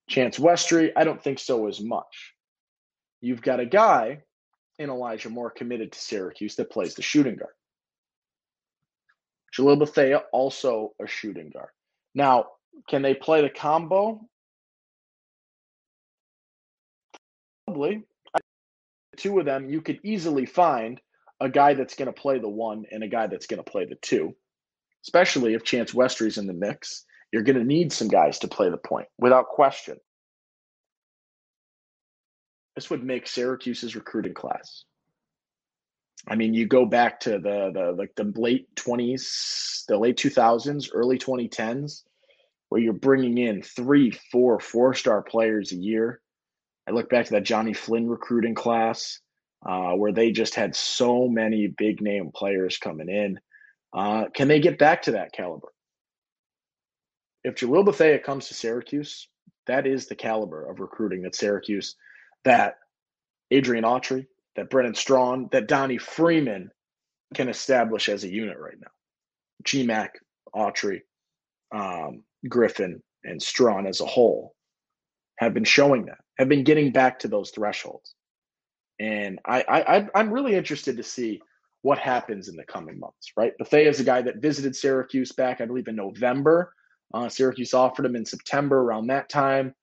Chance 0.08 0.38
Westry, 0.38 0.92
I 0.96 1.04
don't 1.04 1.22
think 1.22 1.38
so 1.38 1.66
as 1.66 1.80
much. 1.80 2.34
You've 3.20 3.42
got 3.42 3.60
a 3.60 3.66
guy 3.66 4.22
in 4.78 4.90
Elijah 4.90 5.30
Moore 5.30 5.50
committed 5.50 5.92
to 5.92 5.98
Syracuse 5.98 6.56
that 6.56 6.70
plays 6.70 6.94
the 6.94 7.02
shooting 7.02 7.36
guard. 7.36 7.52
Jalil 9.56 9.78
Bethea, 9.78 10.22
also 10.32 10.94
a 11.00 11.06
shooting 11.06 11.50
guard. 11.50 11.70
Now, 12.14 12.46
can 12.88 13.02
they 13.02 13.14
play 13.14 13.42
the 13.42 13.50
combo? 13.50 14.20
Probably 17.66 18.04
two 19.16 19.38
of 19.38 19.44
them, 19.44 19.70
you 19.70 19.80
could 19.80 20.00
easily 20.02 20.46
find 20.46 21.00
a 21.40 21.48
guy 21.48 21.74
that's 21.74 21.94
going 21.94 22.06
to 22.06 22.20
play 22.20 22.38
the 22.38 22.48
one 22.48 22.84
and 22.90 23.02
a 23.02 23.08
guy 23.08 23.26
that's 23.26 23.46
going 23.46 23.62
to 23.62 23.70
play 23.70 23.84
the 23.84 23.96
two, 23.96 24.34
especially 25.04 25.54
if 25.54 25.64
Chance 25.64 25.92
Westry's 25.92 26.38
in 26.38 26.46
the 26.46 26.52
mix. 26.52 27.04
You're 27.32 27.42
going 27.42 27.58
to 27.58 27.64
need 27.64 27.92
some 27.92 28.08
guys 28.08 28.38
to 28.40 28.48
play 28.48 28.70
the 28.70 28.76
point 28.76 29.08
without 29.18 29.48
question. 29.48 29.96
This 32.76 32.90
would 32.90 33.04
make 33.04 33.26
Syracuse's 33.26 33.96
recruiting 33.96 34.34
class. 34.34 34.84
I 36.28 36.36
mean, 36.36 36.54
you 36.54 36.66
go 36.66 36.86
back 36.86 37.20
to 37.20 37.32
the 37.32 37.70
the 37.72 37.94
like 37.96 38.14
the 38.16 38.32
late 38.36 38.74
twenties, 38.76 39.84
the 39.88 39.98
late 39.98 40.16
two 40.16 40.30
thousands, 40.30 40.90
early 40.92 41.18
twenty 41.18 41.48
tens, 41.48 42.04
where 42.68 42.80
you're 42.80 42.92
bringing 42.92 43.38
in 43.38 43.62
three, 43.62 44.10
four, 44.32 44.58
four 44.58 44.94
star 44.94 45.22
players 45.22 45.72
a 45.72 45.76
year 45.76 46.20
I 46.86 46.90
look 46.92 47.08
back 47.08 47.26
to 47.26 47.32
that 47.32 47.44
Jonny 47.44 47.72
Flynn 47.72 48.08
recruiting 48.08 48.54
class 48.54 49.20
uh, 49.66 49.92
where 49.92 50.12
they 50.12 50.30
just 50.32 50.54
had 50.54 50.76
so 50.76 51.28
many 51.28 51.66
big 51.66 52.00
name 52.02 52.30
players 52.34 52.76
coming 52.76 53.08
in. 53.08 53.40
Uh, 53.94 54.24
can 54.34 54.48
they 54.48 54.60
get 54.60 54.78
back 54.78 55.02
to 55.02 55.12
that 55.12 55.32
caliber? 55.32 55.68
If 57.44 57.54
Jalil 57.56 57.84
Bethea 57.84 58.18
comes 58.18 58.48
to 58.48 58.54
Syracuse, 58.54 59.28
that 59.66 59.86
is 59.86 60.06
the 60.06 60.16
caliber 60.16 60.68
of 60.68 60.80
recruiting 60.80 61.22
that 61.22 61.36
Syracuse, 61.36 61.96
that 62.44 62.76
Adrian 63.50 63.84
Autry, 63.84 64.26
that 64.56 64.70
Brennan 64.70 64.94
Straughn, 64.94 65.48
that 65.52 65.68
Donnie 65.68 65.98
Freeman 65.98 66.70
can 67.34 67.48
establish 67.48 68.08
as 68.08 68.24
a 68.24 68.32
unit 68.32 68.58
right 68.58 68.76
now. 68.80 68.90
GMAC, 69.64 70.08
Autry, 70.54 71.00
um, 71.74 72.22
Griffin, 72.48 73.02
and 73.24 73.42
Straughn 73.42 73.86
as 73.86 74.00
a 74.00 74.06
whole 74.06 74.54
have 75.38 75.54
been 75.54 75.64
showing 75.64 76.06
that 76.06 76.18
have 76.38 76.48
been 76.48 76.64
getting 76.64 76.92
back 76.92 77.18
to 77.20 77.28
those 77.28 77.50
thresholds. 77.50 78.14
And 79.00 79.40
I, 79.46 79.64
I 79.68 80.08
I'm 80.14 80.30
really 80.30 80.54
interested 80.54 80.96
to 80.96 81.02
see 81.02 81.40
what 81.84 81.98
happens 82.00 82.48
in 82.48 82.56
the 82.56 82.64
coming 82.66 83.00
months, 83.00 83.32
right? 83.38 83.52
Bethea 83.58 83.88
is 83.90 84.00
a 84.00 84.04
guy 84.04 84.22
that 84.22 84.38
visited 84.42 84.76
Syracuse 84.76 85.32
back, 85.32 85.62
I 85.62 85.66
believe, 85.66 85.88
in 85.88 85.96
November 85.96 86.74
Uh, 87.14 87.28
Syracuse 87.30 87.74
offered 87.74 88.06
him 88.06 88.16
in 88.16 88.26
September 88.26 88.78
around 88.80 89.08
that 89.08 89.30
time. 89.30 89.74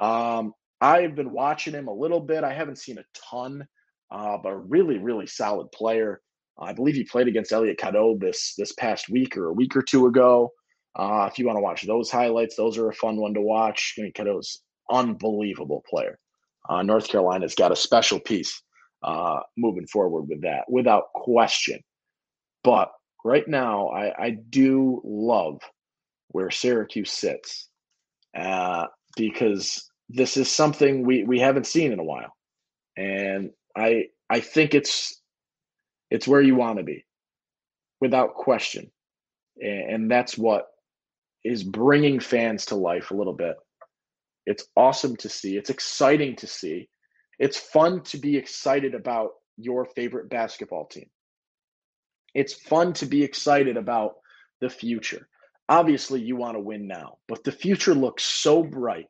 Um, 0.00 0.54
I've 0.80 1.16
been 1.16 1.32
watching 1.32 1.74
him 1.74 1.88
a 1.88 1.94
little 1.94 2.20
bit. 2.20 2.44
I 2.44 2.54
haven't 2.54 2.78
seen 2.78 2.98
a 2.98 3.04
ton, 3.30 3.66
uh, 4.12 4.38
but 4.42 4.50
a 4.52 4.58
really, 4.58 4.98
really 4.98 5.28
solid 5.28 5.72
player. 5.72 6.22
I 6.60 6.74
believe 6.74 6.96
he 6.96 7.04
played 7.04 7.28
against 7.28 7.52
Elliot 7.52 7.78
Cadeau 7.78 8.18
this 8.20 8.54
this 8.58 8.72
past 8.74 9.10
week 9.10 9.36
or 9.38 9.46
a 9.48 9.54
week 9.54 9.76
or 9.76 9.82
two 9.82 10.06
ago. 10.08 10.52
Uh, 10.96 11.28
if 11.32 11.38
you 11.40 11.46
want 11.46 11.58
to 11.58 11.62
watch 11.62 11.82
those 11.86 12.10
highlights, 12.12 12.56
those 12.56 12.78
are 12.78 12.90
a 12.90 12.94
fun 12.94 13.16
one 13.18 13.34
to 13.34 13.42
watch. 13.42 13.96
I 13.98 14.02
mean, 14.04 14.12
Cadeau's 14.14 14.62
unbelievable 14.90 15.84
player. 15.90 16.18
Uh, 16.70 16.82
North 16.82 17.08
Carolina's 17.08 17.56
got 17.56 17.72
a 17.72 17.76
special 17.76 18.20
piece 18.20 18.62
uh, 19.02 19.40
moving 19.56 19.86
forward 19.86 20.22
with 20.22 20.42
that, 20.42 20.64
without 20.68 21.12
question. 21.14 21.80
But 22.64 22.90
right 23.24 23.46
now, 23.46 23.88
I, 23.88 24.26
I 24.26 24.30
do 24.30 25.00
love 25.04 25.60
where 26.28 26.50
Syracuse 26.50 27.12
sits 27.12 27.68
uh, 28.38 28.86
because 29.16 29.88
this 30.08 30.36
is 30.36 30.50
something 30.50 31.06
we, 31.06 31.24
we 31.24 31.40
haven't 31.40 31.66
seen 31.66 31.92
in 31.92 31.98
a 31.98 32.04
while, 32.04 32.32
and 32.96 33.50
I 33.76 34.06
I 34.30 34.40
think 34.40 34.74
it's 34.74 35.20
it's 36.10 36.28
where 36.28 36.42
you 36.42 36.54
want 36.54 36.78
to 36.78 36.84
be, 36.84 37.04
without 38.00 38.34
question, 38.34 38.90
and, 39.60 39.90
and 39.92 40.10
that's 40.10 40.36
what 40.36 40.66
is 41.44 41.64
bringing 41.64 42.20
fans 42.20 42.66
to 42.66 42.76
life 42.76 43.10
a 43.10 43.14
little 43.16 43.34
bit. 43.34 43.56
It's 44.46 44.64
awesome 44.76 45.16
to 45.16 45.28
see. 45.28 45.56
It's 45.56 45.70
exciting 45.70 46.36
to 46.36 46.46
see. 46.46 46.88
It's 47.42 47.58
fun 47.58 48.02
to 48.04 48.18
be 48.18 48.36
excited 48.36 48.94
about 48.94 49.32
your 49.56 49.84
favorite 49.84 50.30
basketball 50.30 50.86
team. 50.86 51.10
It's 52.34 52.54
fun 52.54 52.92
to 52.94 53.06
be 53.06 53.24
excited 53.24 53.76
about 53.76 54.14
the 54.60 54.70
future. 54.70 55.26
Obviously, 55.68 56.20
you 56.20 56.36
want 56.36 56.54
to 56.54 56.60
win 56.60 56.86
now, 56.86 57.18
but 57.26 57.42
the 57.42 57.50
future 57.50 57.96
looks 57.96 58.22
so 58.22 58.62
bright 58.62 59.08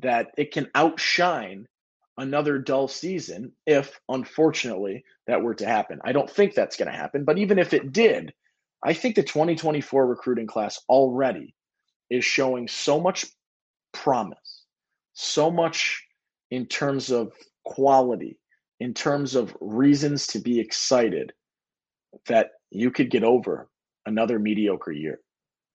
that 0.00 0.32
it 0.36 0.52
can 0.52 0.68
outshine 0.74 1.66
another 2.18 2.58
dull 2.58 2.88
season 2.88 3.52
if, 3.66 3.98
unfortunately, 4.10 5.02
that 5.26 5.40
were 5.40 5.54
to 5.54 5.66
happen. 5.66 5.98
I 6.04 6.12
don't 6.12 6.28
think 6.28 6.52
that's 6.52 6.76
going 6.76 6.92
to 6.92 6.98
happen, 6.98 7.24
but 7.24 7.38
even 7.38 7.58
if 7.58 7.72
it 7.72 7.90
did, 7.90 8.34
I 8.84 8.92
think 8.92 9.14
the 9.14 9.22
2024 9.22 10.06
recruiting 10.06 10.46
class 10.46 10.78
already 10.90 11.54
is 12.10 12.22
showing 12.22 12.68
so 12.68 13.00
much 13.00 13.24
promise, 13.94 14.64
so 15.14 15.50
much 15.50 16.05
in 16.50 16.66
terms 16.66 17.10
of 17.10 17.32
quality, 17.64 18.38
in 18.80 18.94
terms 18.94 19.34
of 19.34 19.56
reasons 19.60 20.28
to 20.28 20.38
be 20.38 20.60
excited 20.60 21.32
that 22.26 22.50
you 22.70 22.90
could 22.90 23.10
get 23.10 23.24
over 23.24 23.68
another 24.04 24.38
mediocre 24.38 24.92
year 24.92 25.20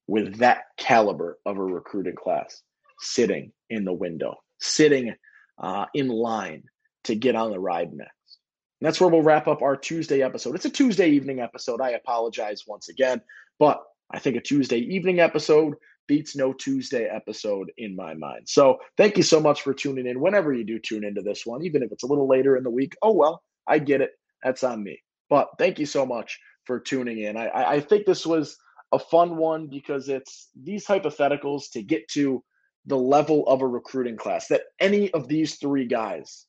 with 0.07 0.37
that 0.37 0.63
caliber 0.77 1.37
of 1.45 1.57
a 1.57 1.63
recruiting 1.63 2.15
class 2.15 2.61
sitting 2.99 3.51
in 3.69 3.85
the 3.85 3.93
window, 3.93 4.35
sitting 4.59 5.13
uh, 5.61 5.85
in 5.93 6.07
line 6.07 6.63
to 7.05 7.15
get 7.15 7.35
on 7.35 7.51
the 7.51 7.59
ride 7.59 7.93
next. 7.93 8.37
And 8.79 8.87
that's 8.87 8.99
where 8.99 9.09
we'll 9.09 9.21
wrap 9.21 9.47
up 9.47 9.61
our 9.61 9.77
Tuesday 9.77 10.23
episode. 10.23 10.55
It's 10.55 10.65
a 10.65 10.69
Tuesday 10.69 11.09
evening 11.09 11.39
episode. 11.39 11.81
I 11.81 11.91
apologize 11.91 12.63
once 12.67 12.89
again, 12.89 13.21
but 13.59 13.81
I 14.11 14.19
think 14.19 14.35
a 14.35 14.41
Tuesday 14.41 14.79
evening 14.79 15.19
episode 15.19 15.75
beats 16.11 16.35
no 16.35 16.51
Tuesday 16.51 17.05
episode 17.05 17.71
in 17.77 17.95
my 17.95 18.13
mind. 18.13 18.41
So 18.45 18.79
thank 18.97 19.15
you 19.15 19.23
so 19.23 19.39
much 19.39 19.61
for 19.61 19.73
tuning 19.73 20.07
in. 20.07 20.19
Whenever 20.19 20.51
you 20.51 20.65
do 20.65 20.77
tune 20.77 21.05
into 21.05 21.21
this 21.21 21.45
one, 21.45 21.63
even 21.63 21.81
if 21.81 21.93
it's 21.93 22.03
a 22.03 22.05
little 22.05 22.27
later 22.27 22.57
in 22.57 22.65
the 22.65 22.69
week, 22.69 22.97
oh 23.01 23.13
well, 23.13 23.41
I 23.65 23.79
get 23.79 24.01
it. 24.01 24.11
That's 24.43 24.61
on 24.65 24.83
me. 24.83 25.01
But 25.29 25.47
thank 25.57 25.79
you 25.79 25.85
so 25.85 26.05
much 26.05 26.37
for 26.65 26.81
tuning 26.81 27.19
in. 27.19 27.37
I, 27.37 27.75
I 27.75 27.79
think 27.79 28.05
this 28.05 28.25
was 28.25 28.57
a 28.91 28.99
fun 28.99 29.37
one 29.37 29.67
because 29.67 30.09
it's 30.09 30.49
these 30.61 30.85
hypotheticals 30.85 31.71
to 31.71 31.81
get 31.81 32.05
to 32.09 32.43
the 32.87 32.97
level 32.97 33.47
of 33.47 33.61
a 33.61 33.67
recruiting 33.67 34.17
class 34.17 34.49
that 34.49 34.63
any 34.81 35.11
of 35.11 35.29
these 35.29 35.55
three 35.55 35.87
guys 35.87 36.45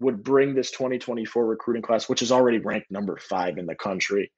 would 0.00 0.22
bring 0.22 0.54
this 0.54 0.70
2024 0.70 1.46
recruiting 1.46 1.80
class, 1.82 2.10
which 2.10 2.20
is 2.20 2.30
already 2.30 2.58
ranked 2.58 2.90
number 2.90 3.16
five 3.16 3.56
in 3.56 3.64
the 3.64 3.74
country, 3.74 4.30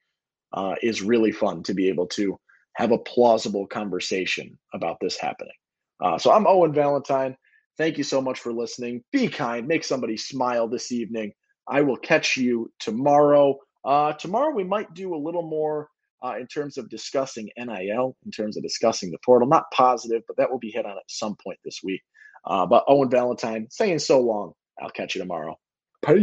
uh, 0.53 0.77
is 0.81 1.03
really 1.03 1.33
fun 1.33 1.65
to 1.65 1.75
be 1.75 1.89
able 1.89 2.07
to 2.07 2.39
have 2.77 2.93
a 2.93 2.99
plausible 2.99 3.67
conversation 3.67 4.59
about 4.75 4.99
this 5.01 5.19
happening. 5.19 5.55
Uh, 6.03 6.19
so 6.19 6.33
I'm 6.33 6.47
Owen 6.47 6.73
Valentine. 6.75 7.37
Thank 7.79 7.99
you 7.99 8.05
so 8.05 8.21
much 8.23 8.41
for 8.41 8.53
listening. 8.53 9.05
Be 9.13 9.29
kind, 9.29 9.69
make 9.69 9.85
somebody 9.85 10.17
smile 10.17 10.69
this 10.69 10.93
evening. 10.93 11.33
I 11.69 11.83
will 11.83 11.97
catch 11.99 12.37
you 12.37 12.73
tomorrow. 12.81 13.59
Uh, 13.85 14.13
tomorrow 14.15 14.55
we 14.55 14.65
might 14.65 14.95
do 14.95 15.15
a 15.15 15.19
little 15.19 15.43
more 15.43 15.89
uh, 16.25 16.37
in 16.41 16.47
terms 16.49 16.79
of 16.79 16.89
discussing 16.91 17.51
NIL, 17.59 18.17
in 18.25 18.31
terms 18.33 18.57
of 18.57 18.63
discussing 18.63 19.11
the 19.11 19.19
portal. 19.25 19.49
Not 19.49 19.65
positive, 19.75 20.23
but 20.29 20.37
that 20.39 20.51
will 20.51 20.59
be 20.61 20.71
hit 20.71 20.87
on 20.87 20.93
at 20.93 21.05
some 21.09 21.37
point 21.43 21.59
this 21.65 21.81
week. 21.85 22.03
Uh, 22.47 22.67
but 22.67 22.85
Owen 22.89 23.11
Valentine 23.11 23.69
saying 23.71 24.01
so 24.01 24.21
long. 24.21 24.53
I'll 24.83 24.91
catch 24.91 25.15
you 25.15 25.21
tomorrow. 25.23 25.57
Peace. 26.05 26.21